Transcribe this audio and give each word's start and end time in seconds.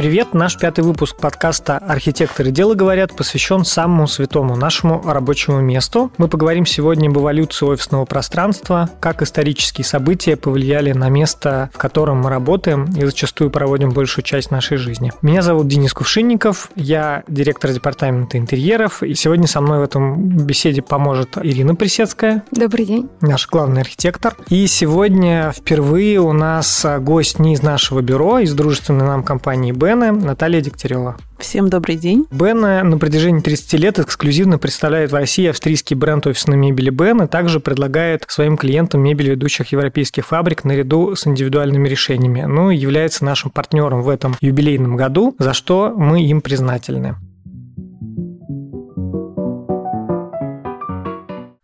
Привет! 0.00 0.32
Наш 0.32 0.56
пятый 0.56 0.82
выпуск 0.82 1.16
подкаста 1.18 1.76
«Архитекторы 1.76 2.50
дела 2.50 2.72
говорят» 2.72 3.14
посвящен 3.14 3.66
самому 3.66 4.06
святому 4.06 4.56
нашему 4.56 5.02
рабочему 5.04 5.60
месту. 5.60 6.10
Мы 6.16 6.26
поговорим 6.26 6.64
сегодня 6.64 7.10
об 7.10 7.18
эволюции 7.18 7.66
офисного 7.66 8.06
пространства, 8.06 8.88
как 8.98 9.20
исторические 9.20 9.84
события 9.84 10.38
повлияли 10.38 10.92
на 10.92 11.10
место, 11.10 11.68
в 11.74 11.76
котором 11.76 12.22
мы 12.22 12.30
работаем 12.30 12.86
и 12.96 13.04
зачастую 13.04 13.50
проводим 13.50 13.90
большую 13.90 14.24
часть 14.24 14.50
нашей 14.50 14.78
жизни. 14.78 15.12
Меня 15.20 15.42
зовут 15.42 15.68
Денис 15.68 15.92
Кувшинников, 15.92 16.70
я 16.76 17.22
директор 17.28 17.70
департамента 17.70 18.38
интерьеров, 18.38 19.02
и 19.02 19.14
сегодня 19.14 19.46
со 19.46 19.60
мной 19.60 19.80
в 19.80 19.82
этом 19.82 20.30
беседе 20.30 20.80
поможет 20.80 21.36
Ирина 21.36 21.74
Присецкая. 21.74 22.42
Добрый 22.52 22.86
день. 22.86 23.10
Наш 23.20 23.46
главный 23.50 23.82
архитектор. 23.82 24.34
И 24.48 24.66
сегодня 24.66 25.52
впервые 25.54 26.20
у 26.20 26.32
нас 26.32 26.86
гость 27.00 27.38
не 27.38 27.52
из 27.52 27.62
нашего 27.62 28.00
бюро, 28.00 28.38
из 28.38 28.54
дружественной 28.54 29.04
нам 29.04 29.22
компании 29.22 29.72
«Б», 29.72 29.89
Бена 29.90 30.12
Наталья 30.12 30.60
Дегтярева. 30.60 31.16
Всем 31.40 31.68
добрый 31.68 31.96
день. 31.96 32.24
Бена 32.30 32.84
на 32.84 32.96
протяжении 32.96 33.40
30 33.40 33.72
лет 33.72 33.98
эксклюзивно 33.98 34.56
представляет 34.56 35.10
в 35.10 35.16
России 35.16 35.48
австрийский 35.48 35.96
бренд 35.96 36.28
офисной 36.28 36.56
мебели 36.56 36.90
Бен 36.90 37.22
и 37.22 37.26
также 37.26 37.58
предлагает 37.58 38.24
своим 38.28 38.56
клиентам 38.56 39.00
мебель 39.00 39.30
ведущих 39.30 39.72
европейских 39.72 40.24
фабрик 40.28 40.62
наряду 40.62 41.16
с 41.16 41.26
индивидуальными 41.26 41.88
решениями. 41.88 42.42
Ну 42.42 42.70
и 42.70 42.76
является 42.76 43.24
нашим 43.24 43.50
партнером 43.50 44.02
в 44.02 44.08
этом 44.08 44.36
юбилейном 44.40 44.94
году, 44.94 45.34
за 45.40 45.54
что 45.54 45.92
мы 45.96 46.22
им 46.22 46.40
признательны. 46.40 47.16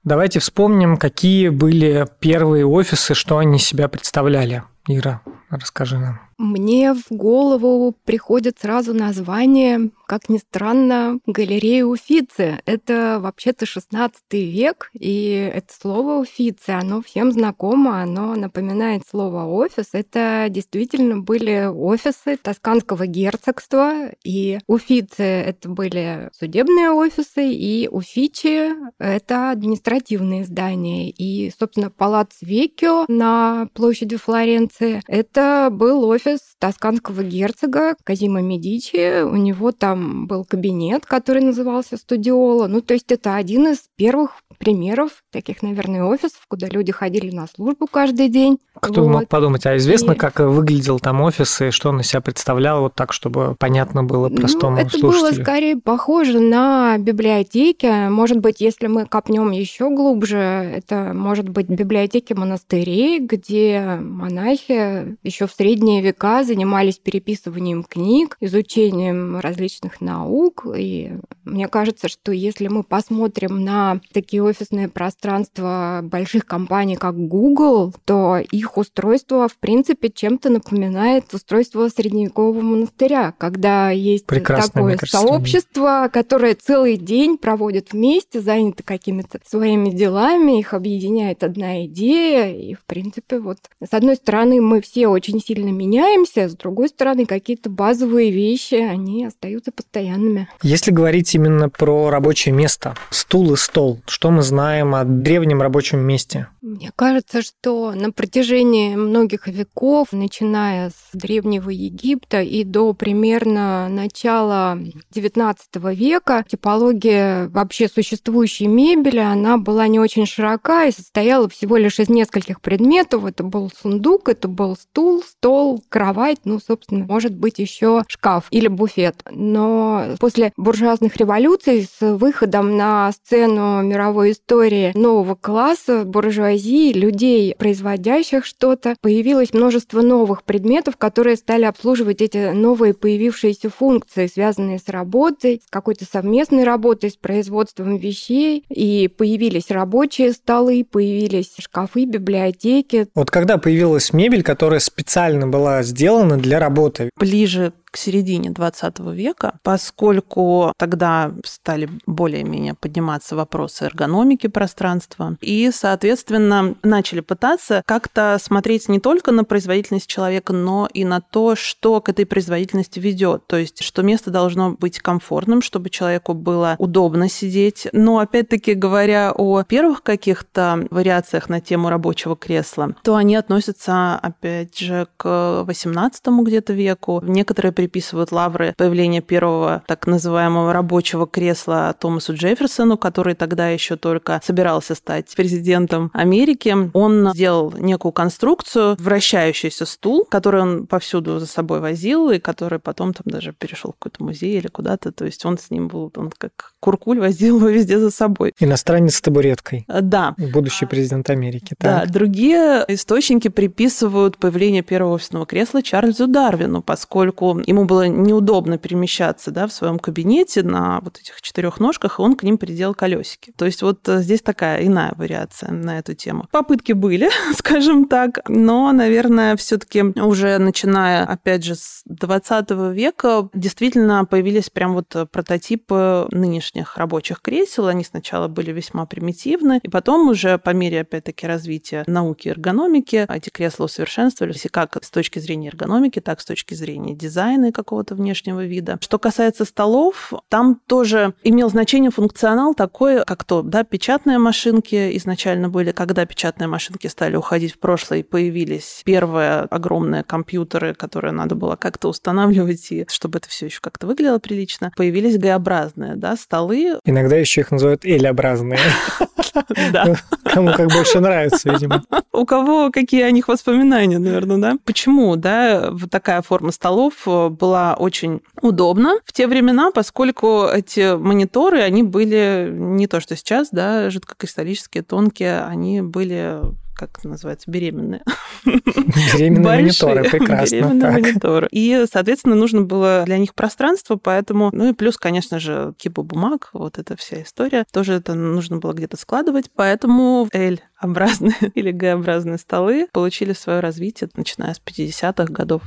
Давайте 0.02 0.40
вспомним, 0.40 0.96
какие 0.96 1.48
были 1.48 2.08
первые 2.18 2.66
офисы, 2.66 3.14
что 3.14 3.38
они 3.38 3.60
себя 3.60 3.86
представляли. 3.86 4.64
Ира, 4.88 5.20
расскажи 5.48 5.96
нам. 5.96 6.25
Мне 6.38 6.92
в 6.92 7.06
голову 7.10 7.94
приходит 8.04 8.58
сразу 8.60 8.92
название, 8.92 9.90
как 10.06 10.28
ни 10.28 10.38
странно, 10.38 11.18
галерея 11.26 11.84
Уфицы. 11.84 12.60
Это 12.64 13.18
вообще-то 13.20 13.66
16 13.66 14.22
век, 14.32 14.90
и 14.92 15.50
это 15.52 15.72
слово 15.72 16.20
Уфицы, 16.20 16.70
оно 16.70 17.02
всем 17.02 17.32
знакомо, 17.32 18.02
оно 18.02 18.34
напоминает 18.36 19.02
слово 19.08 19.44
офис. 19.44 19.88
Это 19.92 20.46
действительно 20.48 21.18
были 21.18 21.66
офисы 21.66 22.36
Тосканского 22.36 23.06
герцогства, 23.06 24.10
и 24.24 24.58
Уфицы— 24.66 25.22
это 25.22 25.68
были 25.68 26.30
судебные 26.38 26.90
офисы, 26.90 27.50
и 27.52 27.88
Уфичи— 27.88 28.72
это 28.98 29.50
административные 29.50 30.44
здания. 30.44 31.10
И, 31.10 31.52
собственно, 31.58 31.90
палац 31.90 32.36
Векио 32.40 33.04
на 33.08 33.68
площади 33.74 34.16
Флоренции— 34.16 35.02
это 35.08 35.68
был 35.72 36.04
офис 36.04 36.40
тосканского 36.58 37.22
герцога 37.22 37.96
Казима 38.04 38.40
Медичи. 38.40 39.22
У 39.22 39.36
него 39.36 39.72
там 39.72 39.95
был 39.96 40.44
кабинет, 40.44 41.06
который 41.06 41.42
назывался 41.42 41.96
Студиола. 41.96 42.66
Ну, 42.66 42.80
то 42.80 42.94
есть 42.94 43.10
это 43.12 43.36
один 43.36 43.68
из 43.68 43.88
первых 43.96 44.42
примеров 44.58 45.22
таких, 45.30 45.62
наверное, 45.62 46.04
офисов, 46.04 46.40
куда 46.48 46.66
люди 46.68 46.92
ходили 46.92 47.30
на 47.30 47.46
службу 47.46 47.86
каждый 47.90 48.28
день. 48.28 48.58
Кто 48.74 49.02
вот. 49.02 49.10
мог 49.10 49.28
подумать, 49.28 49.66
а 49.66 49.76
известно, 49.76 50.12
и... 50.12 50.16
как 50.16 50.40
выглядел 50.40 50.98
там 50.98 51.20
офис 51.22 51.60
и 51.60 51.70
что 51.70 51.90
он 51.90 52.00
из 52.00 52.08
себя 52.08 52.20
представлял, 52.20 52.82
вот 52.82 52.94
так, 52.94 53.12
чтобы 53.12 53.56
понятно 53.58 54.04
было 54.04 54.28
ну, 54.28 54.36
простому 54.36 54.76
ну, 54.76 54.82
это 54.82 54.98
слушателю? 54.98 55.34
было 55.34 55.42
скорее 55.42 55.76
похоже 55.76 56.40
на 56.40 56.98
библиотеки. 56.98 58.08
Может 58.08 58.38
быть, 58.38 58.60
если 58.60 58.86
мы 58.86 59.06
копнем 59.06 59.50
еще 59.50 59.90
глубже, 59.90 60.36
это 60.38 61.12
может 61.14 61.48
быть 61.48 61.68
библиотеки 61.68 62.32
монастырей, 62.32 63.20
где 63.20 63.98
монахи 64.00 65.16
еще 65.22 65.46
в 65.46 65.52
средние 65.52 66.02
века 66.02 66.44
занимались 66.44 66.98
переписыванием 66.98 67.84
книг, 67.84 68.36
изучением 68.40 69.38
различных 69.38 70.00
наук. 70.00 70.66
И 70.76 71.12
мне 71.44 71.68
кажется, 71.68 72.08
что 72.08 72.32
если 72.32 72.68
мы 72.68 72.82
посмотрим 72.82 73.64
на 73.64 74.00
такие 74.12 74.42
офисные 74.46 74.88
пространства 74.88 76.00
больших 76.02 76.46
компаний, 76.46 76.96
как 76.96 77.16
Google, 77.16 77.92
то 78.04 78.38
их 78.38 78.76
устройство, 78.78 79.48
в 79.48 79.56
принципе, 79.58 80.08
чем-то 80.08 80.50
напоминает 80.50 81.32
устройство 81.34 81.88
средневекового 81.88 82.60
монастыря, 82.60 83.34
когда 83.38 83.90
есть 83.90 84.26
Прекрасно, 84.26 84.72
такое 84.72 84.98
сообщество, 85.04 86.10
которое 86.12 86.54
целый 86.54 86.96
день 86.96 87.38
проводит 87.38 87.92
вместе, 87.92 88.40
занято 88.40 88.82
какими-то 88.82 89.40
своими 89.46 89.90
делами, 89.90 90.58
их 90.58 90.74
объединяет 90.74 91.44
одна 91.44 91.84
идея, 91.86 92.52
и, 92.52 92.74
в 92.74 92.84
принципе, 92.86 93.38
вот 93.38 93.58
с 93.84 93.92
одной 93.92 94.16
стороны, 94.16 94.60
мы 94.60 94.80
все 94.80 95.08
очень 95.08 95.40
сильно 95.40 95.70
меняемся, 95.70 96.48
с 96.48 96.56
другой 96.56 96.88
стороны, 96.88 97.26
какие-то 97.26 97.70
базовые 97.70 98.30
вещи, 98.30 98.74
они 98.74 99.24
остаются 99.24 99.72
постоянными. 99.72 100.48
Если 100.62 100.90
говорить 100.90 101.34
именно 101.34 101.68
про 101.68 102.10
рабочее 102.10 102.54
место, 102.54 102.94
стул 103.10 103.52
и 103.52 103.56
стол, 103.56 104.00
что 104.06 104.30
мы 104.36 104.42
знаем 104.42 104.94
о 104.94 105.04
древнем 105.04 105.62
рабочем 105.62 106.00
месте? 106.00 106.48
Мне 106.60 106.92
кажется, 106.94 107.40
что 107.40 107.92
на 107.92 108.12
протяжении 108.12 108.96
многих 108.96 109.48
веков, 109.48 110.08
начиная 110.12 110.90
с 110.90 110.94
Древнего 111.14 111.70
Египта 111.70 112.42
и 112.42 112.64
до 112.64 112.92
примерно 112.92 113.88
начала 113.88 114.76
XIX 115.14 115.56
века, 115.94 116.44
типология 116.46 117.48
вообще 117.48 117.88
существующей 117.88 118.66
мебели, 118.66 119.20
она 119.20 119.56
была 119.56 119.86
не 119.88 119.98
очень 119.98 120.26
широка 120.26 120.84
и 120.84 120.92
состояла 120.92 121.48
всего 121.48 121.78
лишь 121.78 121.98
из 121.98 122.10
нескольких 122.10 122.60
предметов. 122.60 123.24
Это 123.24 123.42
был 123.42 123.70
сундук, 123.80 124.28
это 124.28 124.46
был 124.46 124.76
стул, 124.76 125.22
стол, 125.22 125.82
кровать, 125.88 126.40
ну, 126.44 126.58
собственно, 126.58 127.06
может 127.06 127.34
быть 127.34 127.58
еще 127.58 128.02
шкаф 128.06 128.48
или 128.50 128.68
буфет. 128.68 129.22
Но 129.30 130.16
после 130.20 130.52
буржуазных 130.58 131.16
революций 131.16 131.88
с 131.90 132.16
выходом 132.16 132.76
на 132.76 133.12
сцену 133.12 133.80
мировой 133.82 134.25
истории 134.30 134.92
нового 134.96 135.34
класса 135.34 136.04
буржуазии 136.04 136.36
буржуазии, 136.36 136.92
людей, 136.92 137.54
производящих 137.56 138.44
что-то, 138.44 138.96
появилось 139.00 139.52
множество 139.52 140.02
новых 140.02 140.42
предметов, 140.44 140.96
которые 140.96 141.36
стали 141.36 141.64
обслуживать 141.64 142.20
эти 142.20 142.52
новые 142.52 142.94
появившиеся 142.94 143.70
функции, 143.70 144.26
связанные 144.26 144.78
с 144.78 144.88
работой, 144.88 145.62
с 145.66 145.70
какой-то 145.70 146.04
совместной 146.04 146.64
работой, 146.64 147.10
с 147.10 147.16
производством 147.16 147.96
вещей. 147.96 148.64
И 148.68 149.08
появились 149.08 149.70
рабочие 149.70 150.32
столы, 150.32 150.84
появились 150.84 151.54
шкафы, 151.58 152.04
библиотеки. 152.04 153.08
Вот 153.14 153.30
когда 153.30 153.58
появилась 153.58 154.12
мебель, 154.12 154.42
которая 154.42 154.80
специально 154.80 155.46
была 155.46 155.82
сделана 155.82 156.36
для 156.36 156.58
работы? 156.58 157.10
Ближе 157.18 157.72
к 157.96 157.98
середине 157.98 158.50
20 158.50 158.98
века, 159.14 159.58
поскольку 159.62 160.74
тогда 160.76 161.32
стали 161.44 161.88
более-менее 162.04 162.74
подниматься 162.74 163.34
вопросы 163.36 163.86
эргономики 163.86 164.48
пространства, 164.48 165.38
и, 165.40 165.70
соответственно, 165.72 166.74
начали 166.82 167.20
пытаться 167.20 167.82
как-то 167.86 168.36
смотреть 168.38 168.90
не 168.90 169.00
только 169.00 169.32
на 169.32 169.44
производительность 169.44 170.08
человека, 170.08 170.52
но 170.52 170.90
и 170.92 171.06
на 171.06 171.22
то, 171.22 171.56
что 171.56 172.02
к 172.02 172.10
этой 172.10 172.26
производительности 172.26 172.98
ведет. 172.98 173.46
То 173.46 173.56
есть, 173.56 173.82
что 173.82 174.02
место 174.02 174.30
должно 174.30 174.72
быть 174.72 174.98
комфортным, 174.98 175.62
чтобы 175.62 175.88
человеку 175.88 176.34
было 176.34 176.76
удобно 176.78 177.30
сидеть. 177.30 177.88
Но, 177.92 178.18
опять-таки, 178.18 178.74
говоря 178.74 179.32
о 179.34 179.62
первых 179.62 180.02
каких-то 180.02 180.86
вариациях 180.90 181.48
на 181.48 181.62
тему 181.62 181.88
рабочего 181.88 182.36
кресла, 182.36 182.94
то 183.02 183.16
они 183.16 183.36
относятся, 183.36 184.16
опять 184.16 184.78
же, 184.78 185.08
к 185.16 185.62
18 185.64 186.26
где-то 186.42 186.74
веку. 186.74 187.22
Некоторые 187.24 187.72
приписывают 187.86 188.32
лавры 188.32 188.74
появления 188.76 189.20
первого 189.20 189.84
так 189.86 190.08
называемого 190.08 190.72
рабочего 190.72 191.26
кресла 191.26 191.94
Томасу 191.98 192.34
Джефферсону, 192.34 192.98
который 192.98 193.36
тогда 193.36 193.68
еще 193.68 193.96
только 193.96 194.40
собирался 194.44 194.96
стать 194.96 195.32
президентом 195.36 196.10
Америки. 196.12 196.74
Он 196.94 197.30
сделал 197.32 197.72
некую 197.78 198.10
конструкцию, 198.10 198.96
вращающийся 198.98 199.86
стул, 199.86 200.26
который 200.28 200.62
он 200.62 200.86
повсюду 200.88 201.38
за 201.38 201.46
собой 201.46 201.78
возил, 201.78 202.30
и 202.30 202.40
который 202.40 202.80
потом 202.80 203.14
там 203.14 203.22
даже 203.24 203.52
перешел 203.52 203.92
в 203.92 203.98
какой-то 203.98 204.24
музей 204.24 204.58
или 204.58 204.66
куда-то. 204.66 205.12
То 205.12 205.24
есть 205.24 205.44
он 205.46 205.56
с 205.56 205.70
ним 205.70 205.86
был, 205.86 206.12
он 206.16 206.32
как 206.36 206.72
куркуль 206.80 207.20
возил 207.20 207.58
его 207.58 207.68
везде 207.68 208.00
за 208.00 208.10
собой. 208.10 208.52
Иностранец 208.58 209.14
с 209.14 209.20
табуреткой. 209.20 209.84
Э, 209.86 210.00
да. 210.00 210.34
Будущий 210.38 210.86
президент 210.86 211.30
Америки. 211.30 211.76
Так. 211.78 212.06
Да, 212.06 212.12
другие 212.12 212.84
источники 212.88 213.46
приписывают 213.48 214.38
появление 214.38 214.82
первого 214.82 215.14
офисного 215.14 215.46
кресла 215.46 215.82
Чарльзу 215.82 216.26
Дарвину, 216.26 216.82
поскольку 216.82 217.60
ему 217.66 217.84
было 217.84 218.08
неудобно 218.08 218.78
перемещаться 218.78 219.50
да, 219.50 219.66
в 219.66 219.72
своем 219.72 219.98
кабинете 219.98 220.62
на 220.62 221.00
вот 221.02 221.18
этих 221.18 221.42
четырех 221.42 221.80
ножках, 221.80 222.18
и 222.18 222.22
он 222.22 222.36
к 222.36 222.42
ним 222.42 222.58
приделал 222.58 222.94
колесики. 222.94 223.52
То 223.56 223.66
есть 223.66 223.82
вот 223.82 224.08
э, 224.08 224.22
здесь 224.22 224.40
такая 224.40 224.86
иная 224.86 225.12
вариация 225.16 225.70
на 225.72 225.98
эту 225.98 226.14
тему. 226.14 226.46
Попытки 226.50 226.92
были, 226.92 227.28
скажем 227.56 228.06
так, 228.06 228.40
но, 228.48 228.92
наверное, 228.92 229.56
все-таки 229.56 230.02
уже 230.02 230.58
начиная, 230.58 231.24
опять 231.24 231.64
же, 231.64 231.74
с 231.74 232.02
20 232.06 232.70
века 232.92 233.48
действительно 233.52 234.24
появились 234.24 234.70
прям 234.70 234.94
вот 234.94 235.14
прототипы 235.30 236.26
нынешних 236.30 236.96
рабочих 236.96 237.40
кресел. 237.42 237.88
Они 237.88 238.04
сначала 238.04 238.48
были 238.48 238.72
весьма 238.72 239.06
примитивны, 239.06 239.80
и 239.82 239.88
потом 239.88 240.28
уже 240.28 240.58
по 240.58 240.70
мере, 240.70 241.00
опять-таки, 241.00 241.46
развития 241.46 242.04
науки 242.06 242.48
и 242.48 242.50
эргономики 242.50 243.26
эти 243.28 243.50
кресла 243.50 243.84
усовершенствовались 243.84 244.64
и 244.64 244.68
как 244.68 245.02
с 245.02 245.10
точки 245.10 245.38
зрения 245.38 245.68
эргономики, 245.68 246.20
так 246.20 246.40
с 246.40 246.44
точки 246.44 246.74
зрения 246.74 247.14
дизайна 247.14 247.55
дизайна 247.56 247.66
и 247.66 247.72
какого-то 247.72 248.14
внешнего 248.14 248.64
вида. 248.64 248.98
Что 249.00 249.18
касается 249.18 249.64
столов, 249.64 250.32
там 250.48 250.80
тоже 250.86 251.34
имел 251.42 251.70
значение 251.70 252.10
функционал 252.10 252.74
такой, 252.74 253.24
как 253.24 253.44
то, 253.44 253.62
да, 253.62 253.84
печатные 253.84 254.38
машинки 254.38 255.16
изначально 255.16 255.68
были, 255.68 255.92
когда 255.92 256.26
печатные 256.26 256.68
машинки 256.68 257.06
стали 257.06 257.36
уходить 257.36 257.74
в 257.74 257.78
прошлое, 257.78 258.20
и 258.20 258.22
появились 258.22 259.02
первые 259.04 259.60
огромные 259.70 260.22
компьютеры, 260.22 260.94
которые 260.94 261.32
надо 261.32 261.54
было 261.54 261.76
как-то 261.76 262.08
устанавливать, 262.08 262.92
и 262.92 263.06
чтобы 263.08 263.38
это 263.38 263.48
все 263.48 263.66
еще 263.66 263.80
как-то 263.80 264.06
выглядело 264.06 264.38
прилично, 264.38 264.92
появились 264.96 265.38
Г-образные, 265.38 266.16
да, 266.16 266.36
столы. 266.36 266.98
Иногда 267.04 267.36
еще 267.36 267.62
их 267.62 267.70
называют 267.70 268.04
L-образные. 268.04 268.78
Да. 269.92 270.16
Кому 270.44 270.72
как 270.72 270.88
больше 270.88 271.20
нравится, 271.20 271.70
видимо. 271.70 272.02
У 272.32 272.44
кого 272.44 272.90
какие 272.90 273.22
о 273.22 273.30
них 273.30 273.48
воспоминания, 273.48 274.18
наверное, 274.18 274.58
да? 274.58 274.76
Почему, 274.84 275.36
да, 275.36 275.90
такая 276.10 276.42
форма 276.42 276.72
столов 276.72 277.14
э, 277.26 277.45
была 277.50 277.94
очень 277.94 278.40
удобна 278.60 279.18
в 279.24 279.32
те 279.32 279.46
времена, 279.46 279.90
поскольку 279.90 280.66
эти 280.66 281.16
мониторы, 281.16 281.80
они 281.80 282.02
были 282.02 282.68
не 282.70 283.06
то, 283.06 283.20
что 283.20 283.36
сейчас, 283.36 283.68
да, 283.70 284.10
жидкокристаллические, 284.10 285.02
тонкие, 285.02 285.62
они 285.64 286.02
были 286.02 286.60
как 286.96 287.18
это 287.18 287.28
называется, 287.28 287.70
беременные. 287.70 288.22
Беременные 288.64 289.82
мониторы, 289.82 290.24
прекрасно. 290.24 290.76
Беременные 290.76 291.10
мониторы. 291.12 291.68
И, 291.70 292.06
соответственно, 292.10 292.54
нужно 292.54 292.82
было 292.82 293.22
для 293.26 293.38
них 293.38 293.54
пространство, 293.54 294.16
поэтому, 294.16 294.70
ну 294.72 294.88
и 294.88 294.92
плюс, 294.94 295.18
конечно 295.18 295.60
же, 295.60 295.92
кипа 295.98 296.22
бумаг, 296.22 296.70
вот 296.72 296.98
эта 296.98 297.16
вся 297.16 297.42
история, 297.42 297.84
тоже 297.92 298.14
это 298.14 298.34
нужно 298.34 298.78
было 298.78 298.94
где-то 298.94 299.18
складывать, 299.18 299.70
поэтому 299.74 300.48
L-образные 300.52 301.54
или 301.74 301.90
G-образные 301.90 302.58
столы 302.58 303.08
получили 303.12 303.52
свое 303.52 303.80
развитие, 303.80 304.30
начиная 304.34 304.72
с 304.72 304.80
50-х 304.80 305.52
годов. 305.52 305.82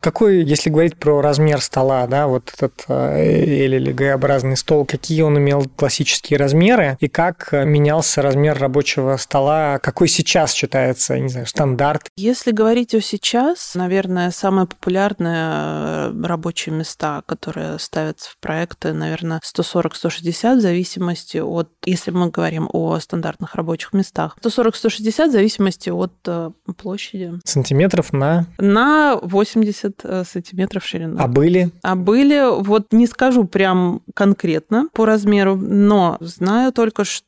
Какой, 0.00 0.42
если 0.42 0.70
говорить 0.70 0.96
про 0.96 1.20
размер 1.20 1.60
стола, 1.60 2.06
да, 2.06 2.26
вот 2.26 2.50
этот 2.54 2.84
L 2.88 3.74
или 3.74 3.92
Г-образный 3.92 4.56
стол, 4.56 4.86
какие 4.86 5.20
он 5.22 5.36
имел 5.38 5.66
классические 5.76 6.38
размеры 6.38 6.96
и 7.00 7.08
как 7.08 7.52
менялся 7.52 8.22
размер 8.22 8.58
рабочего 8.58 9.16
стола, 9.18 9.78
какой 9.78 10.08
сейчас 10.08 10.54
считается, 10.54 11.18
не 11.18 11.28
знаю, 11.28 11.46
стандарт? 11.46 12.08
Если 12.16 12.50
говорить 12.50 12.94
о 12.94 13.00
сейчас, 13.00 13.74
наверное, 13.74 14.30
самые 14.30 14.66
популярные 14.66 15.50
э, 15.50 16.22
рабочие 16.24 16.74
места, 16.74 17.22
которые 17.26 17.78
ставятся 17.78 18.30
в 18.30 18.38
проекты, 18.38 18.92
наверное, 18.94 19.40
140-160 19.44 20.56
в 20.56 20.60
зависимости 20.60 21.38
от, 21.38 21.70
если 21.84 22.10
мы 22.10 22.30
говорим 22.30 22.68
о 22.72 22.98
стандартных 22.98 23.54
рабочих 23.54 23.92
местах, 23.92 24.36
140-160 24.42 25.28
в 25.28 25.32
зависимости 25.32 25.90
от 25.90 26.12
э, 26.26 26.50
площади. 26.76 27.32
Сантиметров 27.44 28.12
на? 28.12 28.46
На 28.58 29.16
80 29.20 29.89
70 29.98 30.04
э, 30.04 30.24
сантиметров 30.24 30.84
ширина. 30.84 31.22
А 31.22 31.28
были? 31.28 31.70
А 31.82 31.96
были, 31.96 32.62
вот 32.62 32.92
не 32.92 33.06
скажу 33.06 33.44
прям 33.44 34.02
конкретно 34.14 34.88
по 34.92 35.04
размеру, 35.04 35.56
но 35.56 36.16
знаю 36.20 36.72
только, 36.72 37.04
что 37.04 37.24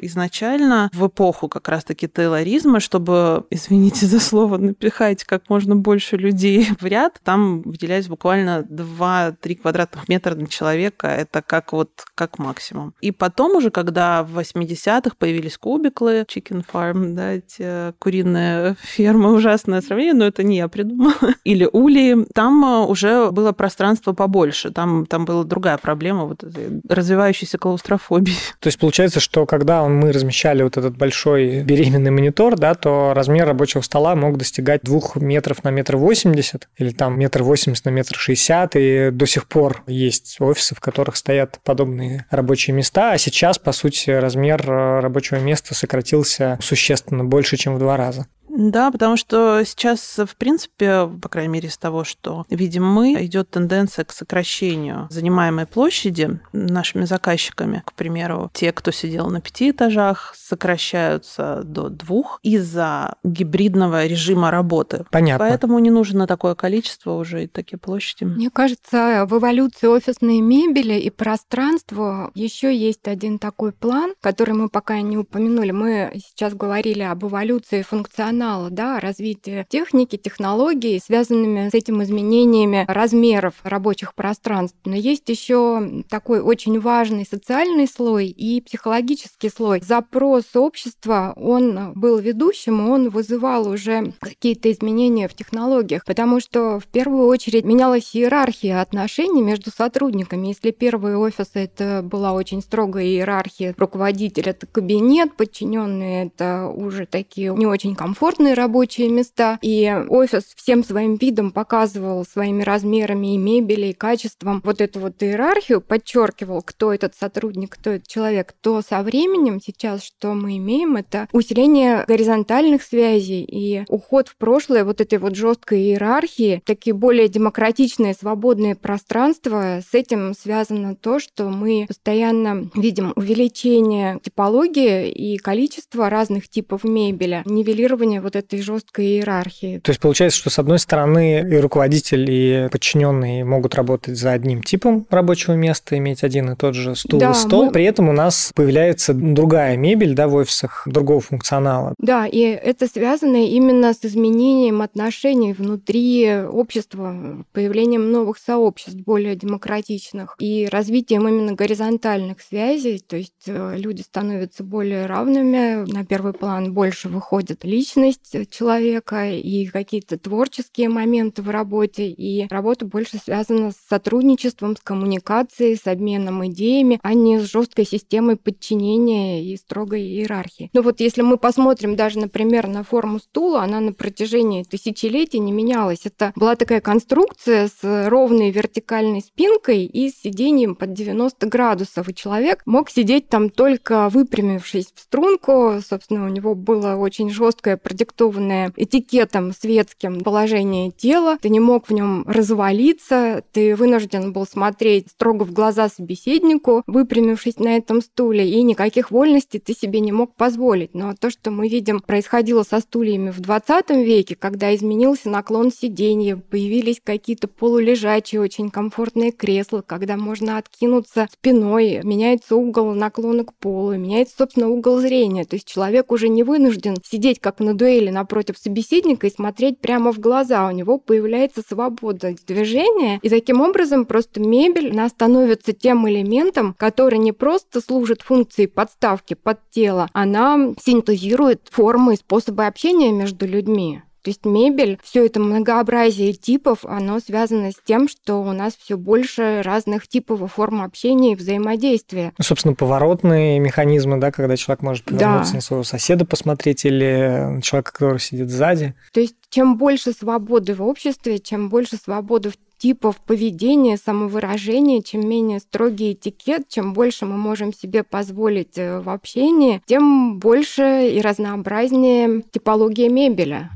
изначально 0.00 0.90
в 0.92 1.06
эпоху 1.06 1.48
как 1.48 1.68
раз-таки 1.68 2.08
тейлоризма, 2.08 2.80
чтобы, 2.80 3.44
извините 3.50 4.06
за 4.06 4.20
слово, 4.20 4.58
напихать 4.58 5.24
как 5.24 5.48
можно 5.48 5.76
больше 5.76 6.16
людей 6.16 6.68
в 6.80 6.86
ряд, 6.86 7.20
там 7.22 7.62
выделялись 7.62 8.08
буквально 8.08 8.66
2-3 8.68 9.56
квадратных 9.56 10.08
метра 10.08 10.34
на 10.34 10.46
человека. 10.46 11.06
Это 11.08 11.42
как 11.42 11.72
вот 11.72 11.90
как 12.14 12.38
максимум. 12.38 12.94
И 13.00 13.10
потом 13.10 13.56
уже, 13.56 13.70
когда 13.70 14.22
в 14.22 14.38
80-х 14.38 15.16
появились 15.18 15.58
кубиклы, 15.58 16.24
chicken 16.28 16.64
farm, 16.70 17.14
да, 17.14 17.32
эти 17.32 17.92
куриные 17.98 18.76
фермы, 18.80 19.32
ужасное 19.34 19.80
сравнение, 19.80 20.14
но 20.14 20.26
это 20.26 20.42
не 20.42 20.56
я 20.56 20.68
придумала, 20.68 21.14
или 21.44 21.68
ули, 21.72 22.26
там 22.34 22.64
э, 22.64 22.86
уже 22.86 23.30
было 23.30 23.52
пространство 23.52 24.12
побольше, 24.12 24.70
там, 24.70 25.06
там 25.06 25.24
была 25.24 25.44
другая 25.44 25.78
проблема, 25.78 26.24
вот 26.24 26.44
развивающейся 26.88 27.58
клаустрофобии. 27.58 28.34
То 28.60 28.68
есть 28.68 28.78
получается, 28.78 29.20
что 29.20 29.43
когда 29.46 29.84
мы 29.86 30.12
размещали 30.12 30.62
вот 30.62 30.76
этот 30.76 30.96
большой 30.96 31.62
беременный 31.62 32.10
монитор, 32.10 32.56
да, 32.56 32.74
то 32.74 33.12
размер 33.14 33.46
рабочего 33.46 33.80
стола 33.80 34.14
мог 34.14 34.36
достигать 34.36 34.82
двух 34.82 35.16
метров 35.16 35.64
на 35.64 35.70
метр 35.70 35.96
восемьдесят 35.96 36.68
или 36.76 36.90
там 36.90 37.18
метр 37.18 37.42
восемьдесят 37.42 37.86
на 37.86 37.90
метр 37.90 38.16
шестьдесят, 38.16 38.76
и 38.76 39.10
до 39.10 39.26
сих 39.26 39.46
пор 39.46 39.82
есть 39.86 40.36
офисы, 40.40 40.74
в 40.74 40.80
которых 40.80 41.16
стоят 41.16 41.60
подобные 41.64 42.26
рабочие 42.30 42.74
места, 42.74 43.12
а 43.12 43.18
сейчас, 43.18 43.58
по 43.58 43.72
сути, 43.72 44.10
размер 44.10 44.68
э, 44.68 45.00
рабочего 45.00 45.38
места 45.38 45.74
сократился 45.74 46.58
существенно 46.60 47.24
больше, 47.24 47.56
чем 47.56 47.74
в 47.74 47.78
два 47.78 47.96
раза. 47.96 48.26
Да, 48.56 48.90
потому 48.90 49.16
что 49.16 49.62
сейчас, 49.64 50.18
в 50.18 50.36
принципе, 50.36 51.06
по 51.20 51.28
крайней 51.28 51.52
мере, 51.52 51.68
из 51.68 51.76
того, 51.76 52.04
что 52.04 52.44
видим 52.50 52.86
мы, 52.86 53.14
идет 53.24 53.50
тенденция 53.50 54.04
к 54.04 54.12
сокращению 54.12 55.08
занимаемой 55.10 55.66
площади 55.66 56.38
нашими 56.52 57.04
заказчиками. 57.04 57.82
К 57.84 57.92
примеру, 57.94 58.50
те, 58.54 58.72
кто 58.72 58.92
сидел 58.92 59.28
на 59.28 59.40
пяти 59.40 59.70
этажах, 59.70 60.34
сокращаются 60.36 61.62
до 61.64 61.88
двух 61.88 62.38
из-за 62.42 63.16
гибридного 63.24 64.06
режима 64.06 64.50
работы. 64.50 65.04
Понятно. 65.10 65.46
Поэтому 65.46 65.78
не 65.80 65.90
нужно 65.90 66.26
такое 66.26 66.54
количество 66.54 67.12
уже 67.12 67.44
и 67.44 67.46
такие 67.48 67.78
площади. 67.78 68.24
Мне 68.24 68.50
кажется, 68.50 69.26
в 69.28 69.36
эволюции 69.36 69.88
офисной 69.88 70.40
мебели 70.40 70.94
и 70.94 71.10
пространства 71.10 72.30
еще 72.34 72.74
есть 72.74 73.08
один 73.08 73.38
такой 73.40 73.72
план, 73.72 74.14
который 74.20 74.54
мы 74.54 74.68
пока 74.68 75.00
не 75.00 75.18
упомянули. 75.18 75.72
Мы 75.72 76.12
сейчас 76.24 76.54
говорили 76.54 77.02
об 77.02 77.24
эволюции 77.24 77.82
функциональности 77.82 78.43
функционала, 78.44 78.70
да, 78.70 79.00
развития 79.00 79.66
техники, 79.68 80.16
технологий, 80.16 81.00
связанными 81.04 81.68
с 81.68 81.74
этим 81.74 82.02
изменениями 82.02 82.84
размеров 82.88 83.54
рабочих 83.62 84.14
пространств. 84.14 84.76
Но 84.84 84.94
есть 84.94 85.28
еще 85.28 86.04
такой 86.08 86.40
очень 86.40 86.78
важный 86.80 87.26
социальный 87.26 87.86
слой 87.88 88.28
и 88.28 88.60
психологический 88.60 89.48
слой. 89.48 89.80
Запрос 89.80 90.44
общества, 90.54 91.32
он 91.36 91.92
был 91.94 92.18
ведущим, 92.18 92.88
он 92.88 93.08
вызывал 93.08 93.68
уже 93.68 94.12
какие-то 94.20 94.70
изменения 94.70 95.28
в 95.28 95.34
технологиях, 95.34 96.04
потому 96.04 96.40
что 96.40 96.78
в 96.78 96.86
первую 96.86 97.26
очередь 97.28 97.64
менялась 97.64 98.14
иерархия 98.14 98.80
отношений 98.80 99.42
между 99.42 99.70
сотрудниками. 99.70 100.48
Если 100.48 100.70
первые 100.70 101.16
офисы 101.16 101.60
это 101.60 102.02
была 102.02 102.32
очень 102.32 102.60
строгая 102.60 103.04
иерархия, 103.04 103.74
руководитель 103.76 104.48
это 104.48 104.66
кабинет, 104.66 105.36
подчиненные 105.36 106.26
это 106.26 106.68
уже 106.68 107.06
такие 107.06 107.54
не 107.54 107.66
очень 107.66 107.94
комфортные 107.94 108.33
комфортные 108.34 108.54
рабочие 108.54 109.08
места, 109.10 109.58
и 109.62 109.92
офис 110.08 110.44
всем 110.56 110.82
своим 110.82 111.16
видом 111.16 111.52
показывал 111.52 112.24
своими 112.24 112.62
размерами 112.62 113.34
и 113.34 113.38
мебели, 113.38 113.86
и 113.86 113.92
качеством 113.92 114.60
вот 114.64 114.80
эту 114.80 114.98
вот 114.98 115.22
иерархию, 115.22 115.80
подчеркивал, 115.80 116.62
кто 116.62 116.92
этот 116.92 117.14
сотрудник, 117.14 117.74
кто 117.74 117.90
этот 117.90 118.08
человек, 118.08 118.52
то 118.60 118.82
со 118.82 119.02
временем 119.02 119.60
сейчас 119.64 120.02
что 120.02 120.34
мы 120.34 120.56
имеем, 120.56 120.96
это 120.96 121.28
усиление 121.32 122.04
горизонтальных 122.08 122.82
связей 122.82 123.44
и 123.44 123.84
уход 123.88 124.28
в 124.28 124.36
прошлое 124.36 124.84
вот 124.84 125.00
этой 125.00 125.18
вот 125.18 125.36
жесткой 125.36 125.82
иерархии, 125.82 126.62
такие 126.66 126.94
более 126.94 127.28
демократичные, 127.28 128.14
свободные 128.14 128.74
пространства. 128.74 129.80
С 129.88 129.94
этим 129.94 130.34
связано 130.34 130.96
то, 130.96 131.20
что 131.20 131.48
мы 131.48 131.84
постоянно 131.86 132.68
видим 132.74 133.12
увеличение 133.14 134.18
типологии 134.22 135.10
и 135.10 135.36
количества 135.36 136.10
разных 136.10 136.48
типов 136.48 136.82
мебели, 136.82 137.42
нивелирование 137.44 138.13
формирования 138.14 138.20
вот 138.20 138.36
этой 138.36 138.60
жесткой 138.60 139.06
иерархии. 139.06 139.78
То 139.78 139.90
есть 139.90 140.00
получается, 140.00 140.38
что 140.38 140.50
с 140.50 140.58
одной 140.58 140.78
стороны 140.78 141.40
и 141.40 141.56
руководитель, 141.56 142.26
и 142.28 142.68
подчиненные 142.70 143.44
могут 143.44 143.74
работать 143.74 144.16
за 144.16 144.32
одним 144.32 144.62
типом 144.62 145.06
рабочего 145.10 145.54
места, 145.54 145.96
иметь 145.98 146.24
один 146.24 146.50
и 146.50 146.56
тот 146.56 146.74
же 146.74 146.96
стул 146.96 147.20
да, 147.20 147.30
и 147.30 147.34
стол. 147.34 147.66
Мы... 147.66 147.72
При 147.72 147.84
этом 147.84 148.08
у 148.08 148.12
нас 148.12 148.52
появляется 148.54 149.14
другая 149.14 149.76
мебель 149.76 150.14
да, 150.14 150.28
в 150.28 150.34
офисах, 150.34 150.82
другого 150.86 151.20
функционала. 151.20 151.94
Да, 151.98 152.26
и 152.26 152.40
это 152.40 152.86
связано 152.86 153.44
именно 153.46 153.92
с 153.92 154.04
изменением 154.04 154.82
отношений 154.82 155.52
внутри 155.52 156.44
общества, 156.44 157.44
появлением 157.52 158.10
новых 158.10 158.38
сообществ, 158.38 158.96
более 158.96 159.36
демократичных, 159.36 160.36
и 160.38 160.68
развитием 160.70 161.28
именно 161.28 161.52
горизонтальных 161.52 162.40
связей, 162.40 163.02
то 163.06 163.16
есть 163.16 163.32
э, 163.46 163.76
люди 163.76 164.02
становятся 164.02 164.64
более 164.64 165.06
равными, 165.06 165.90
на 165.90 166.04
первый 166.04 166.32
план 166.32 166.72
больше 166.72 167.08
выходят 167.08 167.64
личности, 167.64 168.03
личность 168.04 168.50
человека 168.50 169.30
и 169.30 169.66
какие-то 169.66 170.18
творческие 170.18 170.88
моменты 170.88 171.42
в 171.42 171.50
работе. 171.50 172.08
И 172.08 172.46
работа 172.48 172.84
больше 172.84 173.18
связана 173.18 173.70
с 173.70 173.76
сотрудничеством, 173.88 174.76
с 174.76 174.80
коммуникацией, 174.80 175.76
с 175.76 175.86
обменом 175.86 176.46
идеями, 176.46 176.98
а 177.02 177.14
не 177.14 177.38
с 177.38 177.50
жесткой 177.50 177.86
системой 177.86 178.36
подчинения 178.36 179.44
и 179.44 179.56
строгой 179.56 180.02
иерархии. 180.02 180.70
Но 180.72 180.82
вот 180.82 181.00
если 181.00 181.22
мы 181.22 181.36
посмотрим 181.36 181.96
даже, 181.96 182.18
например, 182.18 182.66
на 182.66 182.84
форму 182.84 183.18
стула, 183.18 183.62
она 183.62 183.80
на 183.80 183.92
протяжении 183.92 184.62
тысячелетий 184.62 185.38
не 185.38 185.52
менялась. 185.52 186.00
Это 186.04 186.32
была 186.36 186.56
такая 186.56 186.80
конструкция 186.80 187.68
с 187.68 188.08
ровной 188.08 188.50
вертикальной 188.50 189.20
спинкой 189.20 189.84
и 189.84 190.10
с 190.10 190.20
сиденьем 190.20 190.74
под 190.74 190.92
90 190.92 191.46
градусов. 191.46 192.08
И 192.08 192.14
человек 192.14 192.62
мог 192.66 192.90
сидеть 192.90 193.28
там 193.28 193.50
только 193.50 194.08
выпрямившись 194.08 194.92
в 194.94 195.00
струнку. 195.00 195.80
Собственно, 195.86 196.26
у 196.26 196.28
него 196.28 196.54
было 196.54 196.96
очень 196.96 197.30
жесткое 197.30 197.76
продиктованное 197.94 198.72
этикетом 198.76 199.52
светским 199.52 200.20
положение 200.22 200.90
тела, 200.90 201.38
ты 201.40 201.48
не 201.48 201.60
мог 201.60 201.88
в 201.88 201.92
нем 201.92 202.24
развалиться, 202.26 203.44
ты 203.52 203.76
вынужден 203.76 204.32
был 204.32 204.46
смотреть 204.46 205.10
строго 205.10 205.44
в 205.44 205.52
глаза 205.52 205.88
собеседнику, 205.88 206.82
выпрямившись 206.88 207.60
на 207.60 207.76
этом 207.76 208.02
стуле, 208.02 208.50
и 208.50 208.62
никаких 208.62 209.12
вольностей 209.12 209.60
ты 209.60 209.74
себе 209.74 210.00
не 210.00 210.10
мог 210.10 210.34
позволить. 210.34 210.92
Но 210.92 211.14
то, 211.14 211.30
что 211.30 211.52
мы 211.52 211.68
видим, 211.68 212.00
происходило 212.00 212.64
со 212.64 212.80
стульями 212.80 213.30
в 213.30 213.38
20 213.38 213.90
веке, 213.90 214.34
когда 214.34 214.74
изменился 214.74 215.30
наклон 215.30 215.70
сиденья, 215.70 216.36
появились 216.36 217.00
какие-то 217.02 217.46
полулежачие, 217.46 218.40
очень 218.40 218.70
комфортные 218.70 219.30
кресла, 219.30 219.84
когда 219.86 220.16
можно 220.16 220.58
откинуться 220.58 221.28
спиной, 221.32 222.00
меняется 222.02 222.56
угол 222.56 222.92
наклона 222.92 223.44
к 223.44 223.54
полу, 223.54 223.92
меняется, 223.94 224.34
собственно, 224.36 224.68
угол 224.68 224.98
зрения. 224.98 225.44
То 225.44 225.54
есть 225.54 225.68
человек 225.68 226.10
уже 226.10 226.28
не 226.28 226.42
вынужден 226.42 226.96
сидеть 227.04 227.38
как 227.38 227.60
на 227.60 227.74
дуэли 227.84 228.08
напротив 228.08 228.56
собеседника 228.56 229.26
и 229.26 229.30
смотреть 229.30 229.78
прямо 229.78 230.10
в 230.10 230.18
глаза. 230.18 230.66
У 230.66 230.70
него 230.70 230.98
появляется 230.98 231.62
свобода 231.66 232.34
движения, 232.46 233.18
и 233.22 233.28
таким 233.28 233.60
образом 233.60 234.06
просто 234.06 234.40
мебель, 234.40 234.90
она 234.90 235.08
становится 235.10 235.74
тем 235.74 236.08
элементом, 236.08 236.74
который 236.78 237.18
не 237.18 237.32
просто 237.32 237.82
служит 237.82 238.22
функции 238.22 238.64
подставки 238.66 239.34
под 239.34 239.58
тело, 239.70 240.08
она 240.14 240.72
синтезирует 240.80 241.68
формы 241.70 242.14
и 242.14 242.16
способы 242.16 242.64
общения 242.64 243.12
между 243.12 243.46
людьми. 243.46 244.02
То 244.24 244.30
есть 244.30 244.46
мебель, 244.46 244.98
все 245.02 245.26
это 245.26 245.38
многообразие 245.38 246.32
типов, 246.32 246.78
оно 246.84 247.20
связано 247.20 247.72
с 247.72 247.74
тем, 247.84 248.08
что 248.08 248.36
у 248.36 248.52
нас 248.52 248.74
все 248.74 248.96
больше 248.96 249.60
разных 249.62 250.08
типов 250.08 250.40
и 250.40 250.46
форм 250.46 250.80
общения 250.80 251.32
и 251.32 251.36
взаимодействия. 251.36 252.32
Ну, 252.38 252.42
собственно, 252.42 252.74
поворотные 252.74 253.58
механизмы, 253.58 254.16
да, 254.16 254.32
когда 254.32 254.56
человек 254.56 254.80
может 254.80 255.04
повернуться 255.04 255.52
да. 255.52 255.56
на 255.56 255.60
своего 255.60 255.84
соседа 255.84 256.24
посмотреть 256.24 256.86
или 256.86 257.60
человека, 257.60 257.92
который 257.92 258.18
сидит 258.18 258.48
сзади. 258.48 258.94
То 259.12 259.20
есть 259.20 259.36
чем 259.50 259.76
больше 259.76 260.12
свободы 260.12 260.74
в 260.74 260.82
обществе, 260.82 261.38
чем 261.38 261.68
больше 261.68 261.96
свободы 261.96 262.48
в 262.48 262.54
типов 262.78 263.16
поведения, 263.18 263.98
самовыражения, 263.98 265.02
чем 265.02 265.28
менее 265.28 265.58
строгий 265.58 266.12
этикет, 266.14 266.68
чем 266.70 266.94
больше 266.94 267.26
мы 267.26 267.36
можем 267.36 267.74
себе 267.74 268.02
позволить 268.02 268.78
э, 268.78 269.00
в 269.00 269.10
общении, 269.10 269.82
тем 269.84 270.38
больше 270.38 271.10
и 271.12 271.20
разнообразнее 271.20 272.42
типология 272.50 273.10
мебели. 273.10 273.68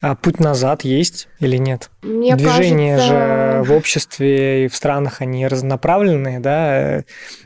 А 0.00 0.14
путь 0.14 0.40
назад 0.40 0.82
есть 0.82 1.28
или 1.40 1.58
нет? 1.58 1.90
Мне 2.02 2.34
Движения 2.34 2.96
кажется... 2.96 3.64
же 3.64 3.64
в 3.64 3.76
обществе 3.76 4.64
и 4.64 4.68
в 4.68 4.74
странах, 4.74 5.20
они 5.20 5.46
разнонаправленные, 5.46 6.40
да? 6.40 7.04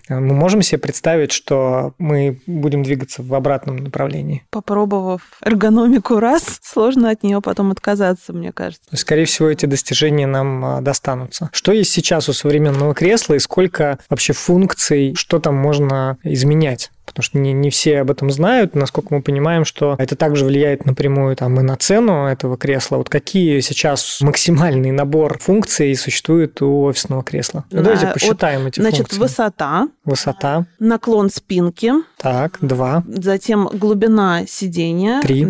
Мы 0.09 0.35
можем 0.35 0.63
себе 0.63 0.79
представить, 0.79 1.33
что 1.33 1.95
мы 1.99 2.41
будем 2.47 2.83
двигаться 2.83 3.23
в 3.23 3.35
обратном 3.35 3.77
направлении? 3.77 4.45
Попробовав 4.51 5.23
эргономику 5.43 6.19
раз, 6.21 6.61
сложно 6.63 7.11
от 7.11 7.23
нее 7.23 7.41
потом 7.41 7.71
отказаться, 7.71 8.33
мне 8.33 8.53
кажется. 8.53 8.85
Скорее 8.93 9.25
всего, 9.25 9.49
эти 9.49 9.67
достижения 9.67 10.27
нам 10.27 10.65
а, 10.65 10.81
достанутся. 10.81 11.51
Что 11.53 11.73
есть 11.73 11.93
сейчас 11.93 12.29
у 12.29 12.33
современного 12.33 12.95
кресла 12.95 13.35
и 13.35 13.39
сколько 13.39 13.99
вообще 14.09 14.33
функций, 14.33 15.15
что 15.17 15.39
там 15.39 15.55
можно 15.55 16.19
изменять? 16.23 16.91
потому 17.05 17.23
что 17.23 17.39
не, 17.39 17.53
не 17.53 17.71
все 17.71 18.01
об 18.01 18.11
этом 18.11 18.31
знают. 18.31 18.75
Насколько 18.75 19.15
мы 19.15 19.23
понимаем, 19.23 19.65
что 19.65 19.95
это 19.99 20.17
также 20.17 20.45
влияет 20.45 20.85
напрямую 20.85 21.37
там, 21.37 21.59
и 21.61 21.63
на 21.63 21.77
цену 21.77 22.27
этого 22.27 22.57
кресла. 22.57 22.97
Вот 22.97 23.09
какие 23.09 23.61
сейчас 23.61 24.21
максимальный 24.21 24.91
набор 24.91 25.39
функций 25.39 25.95
существует 25.97 26.61
у 26.63 26.83
офисного 26.83 27.23
кресла? 27.23 27.65
Ну, 27.71 27.83
давайте 27.83 28.07
посчитаем 28.09 28.63
вот, 28.63 28.69
эти 28.69 28.81
значит, 28.81 28.99
функции. 28.99 29.17
Значит, 29.17 29.31
высота. 29.31 29.89
Высота. 30.05 30.67
Наклон 30.79 31.31
спинки. 31.31 31.93
Так, 32.19 32.59
два. 32.61 33.03
Затем 33.07 33.69
глубина 33.73 34.47
сидения. 34.47 35.21
Три. 35.23 35.45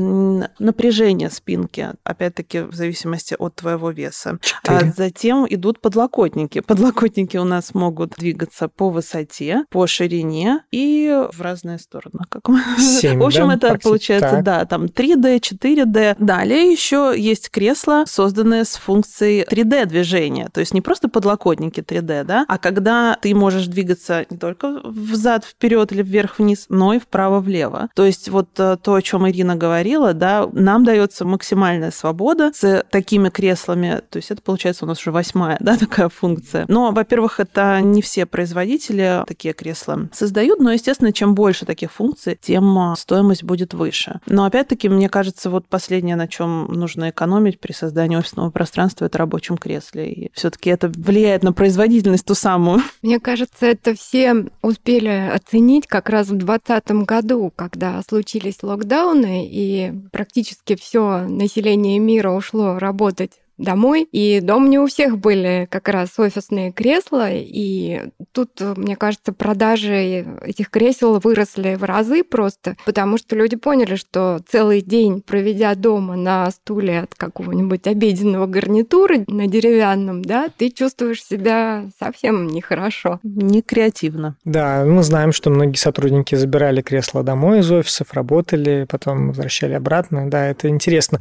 Напряжение 0.59 1.31
спинки, 1.31 1.91
опять-таки, 2.05 2.61
в 2.61 2.75
зависимости 2.75 3.35
от 3.39 3.57
твоего 3.57 3.91
веса. 3.91 4.39
Четыре. 4.41 4.91
А 4.91 4.93
затем 4.97 5.47
идут 5.49 5.81
подлокотники. 5.81 6.61
Подлокотники 6.67 7.37
у 7.37 7.45
нас 7.45 7.75
могут 7.75 8.15
двигаться 8.17 8.69
по 8.69 8.91
высоте, 8.91 9.65
по 9.71 9.87
ширине 9.87 10.65
и 10.71 11.27
в 11.33 11.41
разные 11.41 11.79
стороны. 11.79 12.21
Как... 12.29 12.43
7, 12.79 13.19
в 13.19 13.25
общем, 13.25 13.49
да, 13.49 13.55
это 13.55 13.79
получается, 13.79 14.31
так. 14.31 14.45
да, 14.45 14.65
там 14.65 14.85
3D, 14.85 15.41
4D. 15.41 16.17
Далее 16.19 16.71
еще 16.71 17.15
есть 17.17 17.51
кресла, 17.51 18.05
созданные 18.07 18.65
с 18.65 18.77
функцией 18.77 19.45
3D 19.45 19.87
движения. 19.87 20.49
То 20.53 20.61
есть 20.61 20.75
не 20.75 20.81
просто 20.81 21.09
подлокотники 21.09 21.81
3D, 21.81 22.25
да, 22.25 22.45
а 22.49 22.59
когда 22.59 23.19
ты 23.21 23.35
можешь 23.35 23.67
двигаться 23.67 24.27
не 24.31 24.37
только 24.45 24.79
взад, 24.85 25.47
вперед 25.47 25.91
или 25.93 26.03
вверх-вниз, 26.03 26.67
но 26.69 26.93
и 26.93 26.99
вправо-влево. 26.99 27.89
То 27.95 28.05
есть 28.05 28.29
вот 28.29 28.51
э, 28.59 28.77
то, 28.77 28.93
о 28.93 29.01
чем 29.01 29.27
Ирина 29.27 29.57
говорила, 29.57 30.13
да, 30.13 30.47
нам 30.53 30.85
дается 30.85 31.25
максимальная 31.25 31.91
свобода 31.91 32.51
с 32.55 32.85
такими 32.91 33.31
креслами. 33.31 34.03
То 34.11 34.19
есть 34.19 34.31
это 34.31 34.43
получается 34.43 34.85
у 34.85 34.89
нас 34.89 35.01
уже 35.01 35.13
восьмая, 35.13 35.57
да, 35.61 35.77
такая 35.79 36.11
функция. 36.11 36.67
Но, 36.69 36.93
во-первых, 36.93 37.41
это 37.41 37.81
не 37.81 38.03
все 38.03 38.27
производители 38.27 39.25
такие 39.27 39.55
кресла 39.55 40.11
создают, 40.13 40.61
но, 40.61 40.73
естественно, 40.73 41.11
чем 41.11 41.35
больше 41.35 41.65
таких 41.65 41.91
функций, 41.91 42.39
тем 42.39 42.79
а, 42.79 42.97
стоимость 42.97 43.45
будет 43.45 43.73
выше. 43.73 44.21
Но 44.27 44.45
опять-таки, 44.45 44.91
мне 44.91 45.09
кажется, 45.09 45.49
вот 45.49 45.67
последнее, 45.69 46.17
на 46.17 46.29
чем 46.29 46.67
нужно 46.67 47.09
экономить 47.09 47.61
при 47.61 47.73
создании 47.73 48.19
офисного 48.19 48.51
пространства, 48.51 49.07
это 49.07 49.17
рабочем 49.17 49.57
кресле. 49.57 50.13
И 50.13 50.31
все-таки 50.35 50.69
это 50.69 50.89
влияет 50.89 51.43
на 51.43 51.55
производительность 51.55 52.27
ту 52.27 52.35
самую. 52.35 52.83
Мне 53.01 53.21
кажется, 53.21 53.65
это 53.65 53.95
все 53.95 54.34
успели 54.63 55.31
оценить 55.33 55.87
как 55.87 56.09
раз 56.09 56.29
в 56.29 56.37
2020 56.37 57.07
году, 57.07 57.53
когда 57.55 58.03
случились 58.03 58.63
локдауны, 58.63 59.49
и 59.51 59.93
практически 60.13 60.77
все 60.77 61.27
население 61.29 61.99
мира 61.99 62.31
ушло 62.31 62.79
работать 62.79 63.33
домой. 63.59 64.09
И 64.11 64.41
дом 64.41 64.71
не 64.71 64.79
у 64.79 64.87
всех 64.87 65.19
были 65.19 65.67
как 65.71 65.89
раз 65.89 66.19
офисные 66.19 66.73
кресла. 66.73 67.29
И 67.31 68.03
тут, 68.33 68.61
мне 68.61 68.97
кажется, 68.97 69.33
продажи 69.33 70.27
этих 70.43 70.71
кресел 70.71 71.19
выросли 71.19 71.75
в 71.75 71.85
разы 71.85 72.25
просто, 72.25 72.77
потому 72.85 73.19
что 73.19 73.37
люди 73.37 73.57
поняли, 73.57 73.97
что 73.97 74.41
целый 74.49 74.81
день, 74.81 75.23
проведя 75.23 75.75
дома 75.75 76.17
на 76.17 76.51
стуле 76.51 77.01
от 77.01 77.15
какого-нибудь 77.15 77.87
обеденного 77.87 78.47
гарнитура 78.47 79.25
на 79.27 79.47
деревянном, 79.47 80.23
да, 80.23 80.49
ты 80.57 80.71
чувствуешь 80.71 81.25
себя 81.25 81.85
совсем 81.99 82.47
нехорошо. 82.47 83.21
Не 83.23 83.63
креативно. 83.63 84.37
Да, 84.45 84.85
мы 84.85 85.03
знаем, 85.03 85.33
что 85.33 85.51
многие 85.51 85.77
сотрудники 85.77 86.35
забирали 86.35 86.83
кресла 86.83 87.23
домой 87.23 87.61
из 87.61 87.71
офисов, 87.71 88.13
работали, 88.13 88.87
потом 88.89 89.29
возвращали 89.29 89.75
обратно. 89.75 90.31
Да, 90.31 90.47
это 90.47 90.69
интересно. 90.69 91.21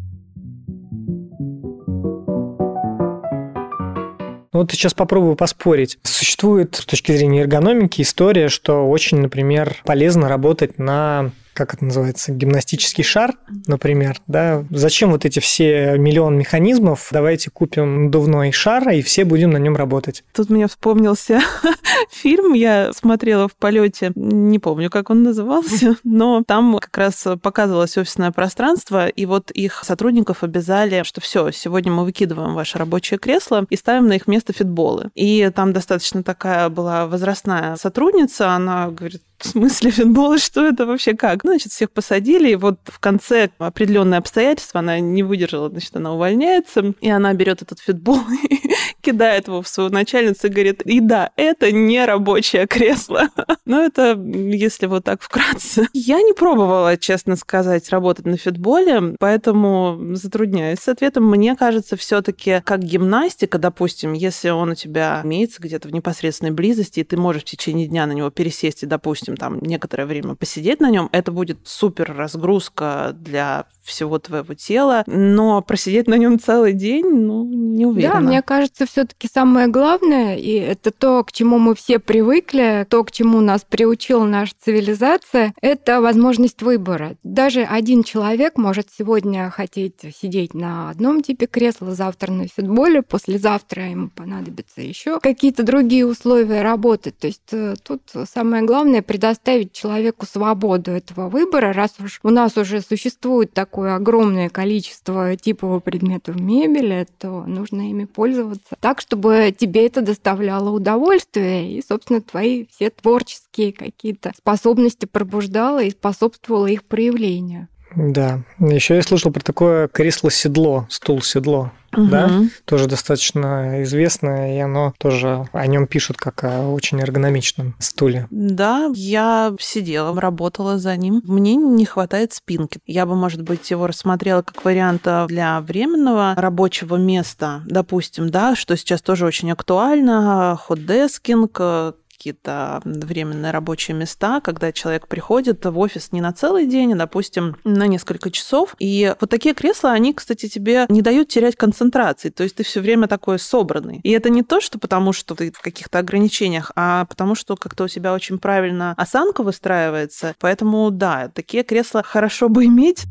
Ну 4.54 4.60
вот 4.60 4.72
сейчас 4.72 4.94
попробую 4.94 5.36
поспорить. 5.36 5.98
Существует 6.04 6.76
с 6.76 6.86
точки 6.86 7.12
зрения 7.12 7.42
эргономики 7.42 8.04
история, 8.04 8.50
что 8.50 8.88
очень, 8.88 9.20
например, 9.20 9.78
полезно 9.84 10.30
работать 10.30 10.78
на 10.78 11.32
как 11.54 11.74
это 11.74 11.86
называется, 11.86 12.32
гимнастический 12.32 13.04
шар, 13.04 13.34
например, 13.68 14.18
да, 14.28 14.66
зачем 14.70 15.12
вот 15.12 15.26
эти 15.26 15.40
все 15.40 15.98
миллион 15.98 16.38
механизмов, 16.38 17.10
давайте 17.12 17.50
купим 17.50 18.06
надувной 18.06 18.52
шар, 18.52 18.90
и 18.90 19.02
все 19.02 19.26
будем 19.26 19.52
на 19.52 19.58
нем 19.58 19.76
работать. 19.76 20.24
Тут 20.34 20.50
мне 20.50 20.68
вспомнился 20.68 21.42
фильм, 22.12 22.54
я 22.54 22.92
смотрела 22.94 23.48
в 23.48 23.56
полете, 23.56 24.12
не 24.16 24.60
помню, 24.60 24.90
как 24.90 25.10
он 25.10 25.24
назывался, 25.24 25.96
но 26.04 26.44
там 26.46 26.78
как 26.80 26.98
раз 26.98 27.28
показывалось 27.42 27.98
офисное 27.98 28.32
пространство, 28.32 29.08
и 29.08 29.26
вот 29.26 29.52
их 29.52 29.84
сотрудников 29.84 30.44
обязали, 30.44 31.04
что 31.04 31.22
все, 31.22 31.52
сегодня 31.52 31.92
мы 31.92 32.06
выкидываем 32.06 32.56
ваше 32.56 32.78
рабочее 32.78 33.20
кресло 33.20 33.66
и 33.70 33.76
ставим 33.76 34.08
на 34.08 34.14
их 34.14 34.28
место 34.28 34.54
фитболы. 34.54 35.10
И 35.16 35.52
там 35.56 35.74
достаточно 35.74 36.24
такая 36.24 36.70
была 36.70 37.08
возрастная 37.08 37.76
сотрудница, 37.76 38.52
она 38.52 38.90
говорит, 38.90 39.22
в 39.44 39.48
смысле 39.48 39.92
фитбола, 39.92 40.38
что 40.38 40.66
это 40.66 40.86
вообще 40.86 41.14
как? 41.14 41.44
Ну, 41.44 41.52
значит, 41.52 41.72
всех 41.72 41.92
посадили, 41.92 42.52
и 42.52 42.56
вот 42.56 42.80
в 42.86 43.00
конце 43.00 43.50
определенные 43.58 44.20
обстоятельства 44.20 44.80
она 44.80 45.00
не 45.00 45.22
выдержала, 45.22 45.70
значит, 45.70 45.96
она 45.96 46.14
увольняется, 46.14 46.94
и 47.02 47.10
она 47.10 47.34
берет 47.34 47.62
этот 47.62 47.80
фитбол 47.80 48.20
кидает 49.04 49.48
его 49.48 49.62
в 49.62 49.68
свою 49.68 49.90
начальницу 49.90 50.48
и 50.48 50.50
говорит, 50.50 50.82
и 50.84 51.00
да, 51.00 51.32
это 51.36 51.72
не 51.72 52.04
рабочее 52.06 52.66
кресло. 52.66 53.30
Но 53.66 53.82
это, 53.82 54.14
если 54.14 54.88
вот 54.88 55.04
так 55.04 55.22
вкратце. 55.22 55.88
Я 55.94 56.22
не 56.22 56.34
пробовала, 56.34 56.98
честно 56.98 57.36
сказать, 57.36 57.90
работать 57.90 58.26
на 58.26 58.38
фитболе, 58.38 59.16
поэтому 59.20 60.16
затрудняюсь 60.16 60.80
с 60.80 60.88
ответом. 60.88 61.30
Мне 61.30 61.56
кажется, 61.56 61.98
все 61.98 62.22
таки 62.22 62.62
как 62.64 62.82
гимнастика, 62.82 63.58
допустим, 63.58 64.14
если 64.14 64.50
он 64.50 64.72
у 64.72 64.76
тебя 64.76 65.22
имеется 65.24 65.62
где-то 65.62 65.90
в 65.90 65.94
непосредственной 65.94 66.52
близости, 66.52 67.02
и 67.02 67.04
ты 67.04 67.18
можешь 67.18 67.44
в 67.44 67.46
течение 67.46 67.88
дня 67.88 68.06
на 68.06 68.14
него 68.14 68.30
пересесть 68.30 68.84
и, 68.84 68.86
допустим, 68.86 69.36
там 69.36 69.60
некоторое 69.60 70.06
время 70.06 70.36
посидеть 70.36 70.80
на 70.80 70.90
нем, 70.90 71.10
это 71.12 71.32
будет 71.32 71.60
супер 71.66 72.16
разгрузка 72.16 73.12
для 73.14 73.66
всего 73.84 74.20
твоего 74.20 74.54
тела, 74.54 75.04
но 75.08 75.62
просидеть 75.62 76.08
на 76.08 76.16
нем 76.16 76.40
целый 76.40 76.74
день, 76.74 77.06
ну, 77.10 77.44
не 77.46 77.86
уверена. 77.86 78.14
Да, 78.14 78.20
мне 78.20 78.42
кажется, 78.42 78.86
все-таки 78.86 79.28
самое 79.32 79.68
главное, 79.68 80.38
и 80.38 80.54
это 80.54 80.92
то, 80.92 81.24
к 81.24 81.32
чему 81.32 81.60
мы 81.60 81.76
все 81.76 82.00
привыкли, 82.00 82.86
то, 82.90 83.04
к 83.04 83.12
чему 83.12 83.42
нас 83.42 83.66
приучила 83.68 84.26
наша 84.26 84.54
цивилизация, 84.60 85.54
это 85.62 86.02
возможность 86.02 86.62
выбора. 86.62 87.16
Даже 87.24 87.62
один 87.64 88.04
человек 88.04 88.58
может 88.58 88.88
сегодня 88.98 89.50
хотеть 89.50 90.02
сидеть 90.20 90.54
на 90.54 90.90
одном 90.90 91.22
типе 91.22 91.48
кресла, 91.48 91.94
завтра 91.94 92.32
на 92.32 92.48
футболе, 92.48 93.02
послезавтра 93.02 93.90
ему 93.90 94.10
понадобятся 94.10 94.82
еще 94.82 95.20
какие-то 95.20 95.64
другие 95.64 96.06
условия 96.06 96.62
работы. 96.62 97.12
То 97.12 97.28
есть 97.28 97.42
э, 97.52 97.76
тут 97.84 98.02
самое 98.30 98.64
главное 98.64 99.02
предоставить 99.02 99.74
человеку 99.74 100.26
свободу 100.26 100.92
этого 100.92 101.30
выбора, 101.30 101.74
раз 101.74 101.96
уж 102.04 102.20
у 102.24 102.30
нас 102.30 102.58
уже 102.58 102.82
существует 102.82 103.54
такое 103.74 103.96
огромное 103.96 104.50
количество 104.50 105.36
типовых 105.36 105.82
предметов 105.84 106.36
мебели, 106.36 107.08
то 107.18 107.44
нужно 107.48 107.90
ими 107.90 108.06
пользоваться 108.06 108.76
так, 108.80 109.02
чтобы 109.02 109.52
тебе 109.58 109.88
это 109.88 110.04
доставляло 110.04 110.70
удовольствие 110.70 111.72
и, 111.72 111.82
собственно, 111.82 112.22
твои 112.22 112.68
все 112.68 112.92
творческие 112.92 113.74
какие-то 113.74 114.32
способности 114.38 115.08
пробуждало 115.08 115.82
и 115.82 115.90
способствовало 115.90 116.68
их 116.68 116.84
проявлению. 116.84 117.68
Да. 117.96 118.42
Еще 118.60 118.96
я 118.96 119.02
слышал 119.02 119.32
про 119.32 119.42
такое 119.42 119.88
кресло-седло, 119.88 120.88
стул-седло. 120.90 121.72
Угу. 121.96 122.08
Да, 122.08 122.30
тоже 122.66 122.88
достаточно 122.88 123.84
известно, 123.84 124.56
и 124.56 124.60
оно 124.60 124.94
тоже 124.98 125.48
о 125.52 125.68
нем 125.68 125.86
пишут 125.86 126.18
как 126.18 126.44
о 126.44 126.70
очень 126.72 127.00
эргономичном 127.00 127.76
стуле. 127.78 128.28
Да, 128.32 128.90
я 128.96 129.54
сидела, 129.60 130.20
работала 130.20 130.80
за 130.80 130.96
ним. 130.98 131.22
Мне 131.26 131.56
не 131.56 131.86
хватает 131.86 132.34
спинки. 132.34 132.80
Я 132.88 133.06
бы, 133.06 133.16
может 133.16 133.44
быть, 133.44 133.70
его 133.70 133.86
рассмотрела 133.86 134.42
как 134.42 134.66
вариант 134.66 135.08
для 135.28 135.62
временного 135.62 136.34
рабочего 136.36 136.96
места, 136.96 137.62
допустим, 137.68 138.30
да, 138.30 138.56
что 138.56 138.76
сейчас 138.76 139.02
тоже 139.04 139.26
очень 139.26 139.52
актуально, 139.52 140.58
хот-дескинг, 140.60 141.96
какие-то 142.24 142.82
временные 142.86 143.52
рабочие 143.52 143.98
места, 143.98 144.40
когда 144.40 144.72
человек 144.72 145.10
приходит 145.10 145.66
в 145.66 145.78
офис 145.78 146.14
не 146.14 146.22
на 146.22 146.32
целый 146.32 146.68
день, 146.68 146.94
а, 146.94 146.96
допустим, 146.96 147.58
на 147.66 147.86
несколько 147.86 148.32
часов. 148.32 148.78
И 148.80 149.14
вот 149.20 149.30
такие 149.30 149.54
кресла, 149.54 149.92
они, 149.92 150.14
кстати, 150.14 150.48
тебе 150.48 150.86
не 150.88 151.02
дают 151.02 151.28
терять 151.28 151.58
концентрации. 151.58 152.30
То 152.30 152.44
есть 152.44 152.56
ты 152.56 152.64
все 152.64 152.80
время 152.80 153.08
такой 153.08 153.40
собранный. 153.40 154.00
И 154.04 154.12
это 154.12 154.30
не 154.30 154.42
то, 154.42 154.62
что 154.62 154.80
потому, 154.80 155.12
что 155.12 155.36
ты 155.36 155.52
в 155.52 155.60
каких-то 155.60 156.00
ограничениях, 156.00 156.72
а 156.78 157.04
потому, 157.06 157.36
что 157.36 157.58
как-то 157.58 157.84
у 157.84 157.88
тебя 157.90 158.14
очень 158.14 158.40
правильно 158.40 158.94
осанка 158.96 159.44
выстраивается. 159.44 160.34
Поэтому, 160.40 160.92
да, 160.92 161.28
такие 161.28 161.64
кресла 161.64 162.04
хорошо 162.04 162.48
бы 162.48 162.64
иметь. 162.66 163.04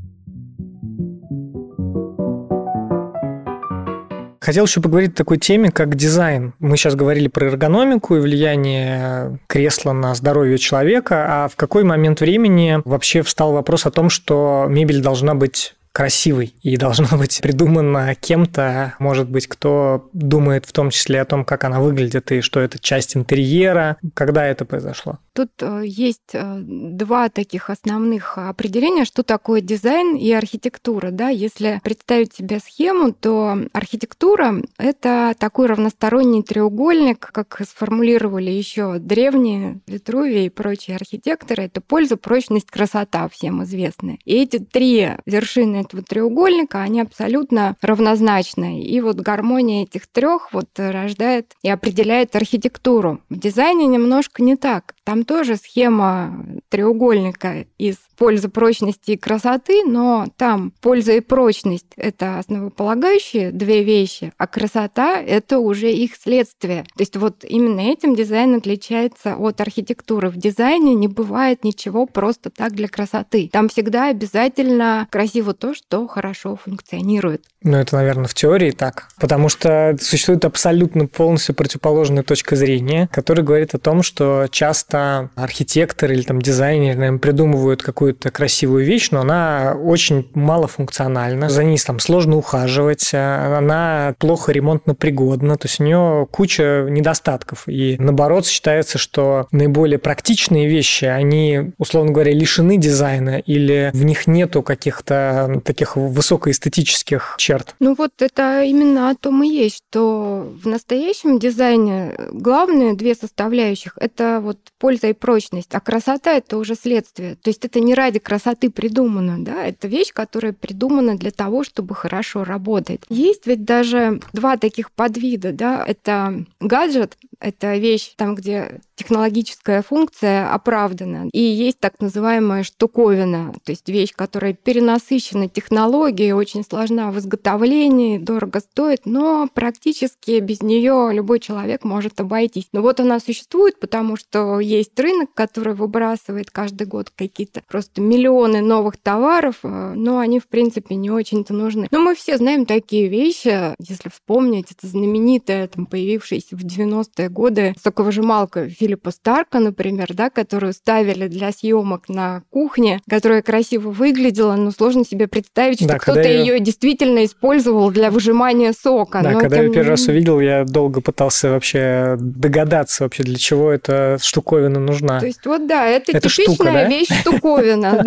Хотел 4.43 4.65
еще 4.65 4.81
поговорить 4.81 5.13
о 5.13 5.17
такой 5.17 5.39
теме, 5.39 5.71
как 5.71 5.95
дизайн. 5.95 6.55
Мы 6.59 6.77
сейчас 6.77 6.97
говорили 6.97 7.29
про 7.29 7.47
эргономику 7.47 8.17
и 8.17 8.21
влияние 8.21 9.39
кресла 9.47 9.93
на 9.93 10.17
здоровье 10.17 10.59
человека, 10.59 11.27
а 11.29 11.49
в 11.49 11.55
какой 11.55 11.85
момент 11.85 12.21
времени 12.21 12.81
вообще 12.85 13.23
встал 13.23 13.53
вопрос 13.53 13.87
о 13.87 13.93
том, 13.93 14.11
что 14.11 14.67
мебель 14.69 15.01
должна 15.01 15.37
быть 15.37 15.77
красивой 15.93 16.55
и 16.63 16.77
должна 16.87 17.17
быть 17.17 17.41
придумана 17.41 18.17
кем-то, 18.17 18.95
может 18.99 19.29
быть, 19.29 19.47
кто 19.47 20.09
думает 20.13 20.67
в 20.67 20.73
том 20.73 20.91
числе 20.91 21.21
о 21.21 21.25
том, 21.25 21.45
как 21.45 21.63
она 21.63 21.81
выглядит 21.81 22.33
и 22.33 22.41
что 22.41 22.59
это 22.59 22.81
часть 22.81 23.17
интерьера. 23.17 23.97
Когда 24.15 24.45
это 24.45 24.65
произошло? 24.65 25.19
Тут 25.35 25.51
э, 25.61 25.83
есть 25.87 26.35
э, 26.35 26.59
два 26.63 27.31
таких 27.31 27.71
основных 27.71 28.37
определения, 28.37 29.07
что 29.07 29.23
такое 29.23 29.63
дизайн 29.63 30.15
и 30.15 30.31
архитектура. 30.33 31.11
Да? 31.11 31.31
Если 31.31 31.81
представить 31.83 32.35
себе 32.35 32.59
схему, 32.61 33.13
то 33.13 33.57
архитектура— 33.73 34.63
это 34.79 35.35
такой 35.39 35.67
равносторонний 35.67 36.43
треугольник, 36.43 37.31
как 37.33 37.63
сформулировали 37.67 38.51
еще 38.51 38.99
древние 38.99 39.81
Витрувии 39.87 40.45
и 40.45 40.51
прочие 40.51 40.97
архитекторы. 40.97 41.65
Это 41.65 41.81
польза, 41.81 42.19
прочность, 42.19 42.71
красота 42.71 43.29
всем 43.29 43.63
известны. 43.65 44.19
И 44.27 44.35
эти 44.35 44.59
три 44.59 45.13
вершины 45.25 45.77
этого 45.77 46.03
треугольника, 46.03 46.83
они 46.83 47.01
абсолютно 47.01 47.77
равнозначны. 47.81 48.83
И 48.83 49.01
вот 49.01 49.17
гармония 49.17 49.85
этих 49.85 50.07
трех 50.09 50.53
вот 50.53 50.69
рождает 50.77 51.55
и 51.63 51.71
определяет 51.71 52.37
архитектуру. 52.37 53.23
В 53.31 53.39
дизайне 53.39 53.87
немножко 53.87 54.43
не 54.43 54.57
так. 54.57 54.95
Там 55.05 55.22
тоже 55.25 55.57
схема 55.57 56.45
треугольника 56.69 57.67
из 57.79 57.97
пользы 58.17 58.49
прочности 58.49 59.13
и 59.13 59.17
красоты, 59.17 59.85
но 59.85 60.27
там 60.37 60.73
польза 60.81 61.13
и 61.13 61.21
прочность— 61.21 61.87
это 61.97 62.39
основополагающие 62.39 63.51
две 63.51 63.83
вещи, 63.83 64.33
а 64.39 64.47
красота— 64.47 65.21
это 65.27 65.59
уже 65.59 65.91
их 65.93 66.17
следствие. 66.17 66.85
То 66.97 67.01
есть 67.01 67.17
вот 67.17 67.45
именно 67.45 67.81
этим 67.81 68.15
дизайн 68.15 68.55
отличается 68.55 69.37
от 69.37 69.61
архитектуры. 69.61 70.31
В 70.31 70.37
дизайне 70.37 70.95
не 70.95 71.09
бывает 71.09 71.65
ничего 71.65 72.07
просто 72.07 72.51
так 72.51 72.73
для 72.75 72.89
красоты. 72.89 73.49
Там 73.53 73.69
всегда 73.69 74.09
обязательно 74.09 75.09
красиво 75.11 75.53
то, 75.55 75.75
что 75.75 76.07
хорошо 76.07 76.57
функционирует. 76.57 77.45
Ну, 77.65 77.77
это, 77.77 77.97
наверное, 77.97 78.27
в 78.27 78.35
теории 78.35 78.71
так. 78.71 79.09
Потому 79.19 79.49
что 79.49 79.97
существует 80.01 80.45
абсолютно 80.45 81.07
полностью 81.07 81.55
противоположная 81.55 82.23
точка 82.23 82.57
зрения, 82.57 83.09
которая 83.13 83.45
говорит 83.45 83.75
о 83.75 83.79
том, 83.79 84.03
что 84.03 84.47
часто 84.51 85.12
архитекторы 85.35 86.15
или 86.15 86.23
там 86.23 86.41
дизайнеры 86.41 86.99
наверное, 86.99 87.19
придумывают 87.19 87.83
какую-то 87.83 88.31
красивую 88.31 88.85
вещь, 88.85 89.11
но 89.11 89.21
она 89.21 89.77
очень 89.81 90.29
малофункциональна. 90.35 91.49
За 91.49 91.65
ней 91.65 91.79
там 91.79 91.99
сложно 91.99 92.37
ухаживать, 92.37 93.11
а 93.15 93.59
она 93.59 94.15
плохо 94.19 94.53
ремонтно 94.53 94.95
пригодна, 94.95 95.57
то 95.57 95.67
есть 95.67 95.81
у 95.81 95.85
нее 95.85 96.27
куча 96.31 96.87
недостатков. 96.89 97.65
И 97.67 97.97
наоборот, 97.99 98.47
считается, 98.47 98.99
что 98.99 99.47
наиболее 99.51 99.99
практичные 99.99 100.69
вещи, 100.69 101.05
они, 101.05 101.73
условно 101.79 102.13
говоря, 102.13 102.33
лишены 102.33 102.77
дизайна 102.77 103.39
или 103.39 103.91
в 103.93 104.05
них 104.05 104.27
нету 104.27 104.63
каких-то 104.63 105.61
таких 105.65 105.97
высокоэстетических 105.97 107.35
черт. 107.39 107.75
Ну 107.81 107.95
вот 107.97 108.13
это 108.21 108.63
именно 108.63 109.11
о 109.11 109.15
том 109.15 109.43
и 109.43 109.49
есть, 109.49 109.83
что 109.89 110.53
в 110.63 110.67
настоящем 110.67 111.39
дизайне 111.39 112.15
главные 112.33 112.95
две 112.95 113.15
составляющих– 113.15 113.95
это 114.01 114.41
вот 114.43 114.59
польза 115.03 115.09
и 115.09 115.13
прочность, 115.13 115.75
а 115.75 115.81
красота– 115.81 116.33
это 116.37 116.59
уже 116.59 116.75
следствие. 116.75 117.37
То 117.37 117.51
есть 117.51 117.65
это 117.65 117.81
не 117.81 117.95
ради 117.95 118.19
красоты 118.19 118.71
придумано, 118.71 119.45
да, 119.45 119.65
это 119.65 119.89
вещь, 119.89 120.13
которая 120.13 120.53
придумана 120.53 121.17
для 121.17 121.31
того, 121.31 121.65
чтобы 121.65 121.95
хорошо 121.95 122.45
работать. 122.45 123.01
Есть 123.09 123.47
ведь 123.47 123.65
даже 123.65 124.21
два 124.33 124.57
таких 124.57 124.91
подвида, 124.91 125.53
да, 125.53 125.85
это 125.87 126.45
гаджет, 126.61 127.17
это 127.41 127.77
вещь 127.77 128.13
там, 128.17 128.35
где 128.35 128.81
технологическая 128.95 129.83
функция 129.83 130.53
оправдана. 130.53 131.29
И 131.33 131.41
есть 131.41 131.81
так 131.81 131.95
называемая 132.01 132.63
штуковина, 132.63 133.53
то 133.65 133.73
есть 133.73 133.89
вещь, 133.89 134.13
которая 134.15 134.53
перенасыщена 134.53 135.49
технологией, 135.49 136.33
очень 136.33 136.65
сложна 136.65 137.11
в 137.11 137.19
изготовлении, 137.19 138.19
дорого 138.19 138.61
стоит, 138.61 139.01
но 139.05 139.49
практически 139.53 140.39
без 140.39 140.63
нее 140.63 141.11
любой 141.13 141.41
человек 141.41 141.85
может 141.85 142.21
обойтись. 142.21 142.69
Но 142.73 142.83
вот 142.83 143.01
она 143.01 143.19
существует, 143.19 143.81
потому 143.81 144.17
что 144.17 144.61
есть 144.61 144.92
рынок, 145.01 145.35
который 145.35 145.75
выбрасывает 145.75 146.51
каждый 146.51 146.87
год 146.87 147.11
какие-то 147.15 147.63
просто 147.67 148.01
миллионы 148.01 148.61
новых 148.61 148.97
товаров, 148.97 149.57
э, 149.63 149.93
но 149.95 150.19
они, 150.19 150.41
в 150.41 150.49
принципе, 150.49 150.95
не 150.95 151.11
очень-то 151.11 151.55
нужны. 151.55 151.89
Но 151.91 152.01
мы 152.01 152.15
все 152.15 152.37
знаем 152.37 152.67
такие 152.67 153.09
вещи, 153.09 153.75
если 153.79 154.09
вспомнить, 154.09 154.71
это 154.71 154.87
знаменитая, 154.87 155.69
там, 155.69 155.87
появившаяся 155.87 156.57
в 156.57 156.65
90-е 156.65 157.29
годы 157.29 157.75
соковыжималка 157.83 158.69
Филиппа 158.69 159.11
Старка, 159.11 159.59
например, 159.59 160.09
да, 160.15 160.31
которую 160.31 160.73
ставили 160.73 161.29
для 161.29 161.53
съемок 161.53 162.09
на 162.09 162.43
кухне, 162.51 163.01
которая 163.09 163.43
красиво 163.43 163.91
выглядела, 163.91 164.55
но 164.57 164.71
сложно 164.71 165.05
себе 165.05 165.29
представить, 165.29 165.79
что 165.79 165.89
да, 165.89 165.99
кто-то 165.99 166.23
ее... 166.23 166.41
ее 166.41 166.61
действительно 166.61 167.25
использовал 167.25 167.91
для 167.91 168.11
выжимания 168.11 168.73
сока. 168.73 169.23
Да, 169.23 169.31
но 169.33 169.41
когда 169.41 169.57
тем... 169.57 169.67
я 169.67 169.73
первый 169.73 169.89
раз 169.91 170.07
увидел, 170.09 170.41
я 170.41 170.65
долго 170.65 171.01
пытался 171.01 171.51
вообще 171.51 172.17
догадаться 172.19 173.05
вообще, 173.05 173.23
для 173.23 173.37
чего 173.37 173.71
эта 173.71 174.19
штуковина 174.21 174.81
нужна. 174.85 175.21
То 175.21 175.27
есть 175.27 175.45
вот 175.47 175.67
да, 175.67 175.87
это, 175.87 176.13
это 176.13 176.29
типичная 176.29 176.55
штука, 176.55 176.73
да? 176.73 176.85
вещь 176.89 177.21
штуковина. 177.21 178.05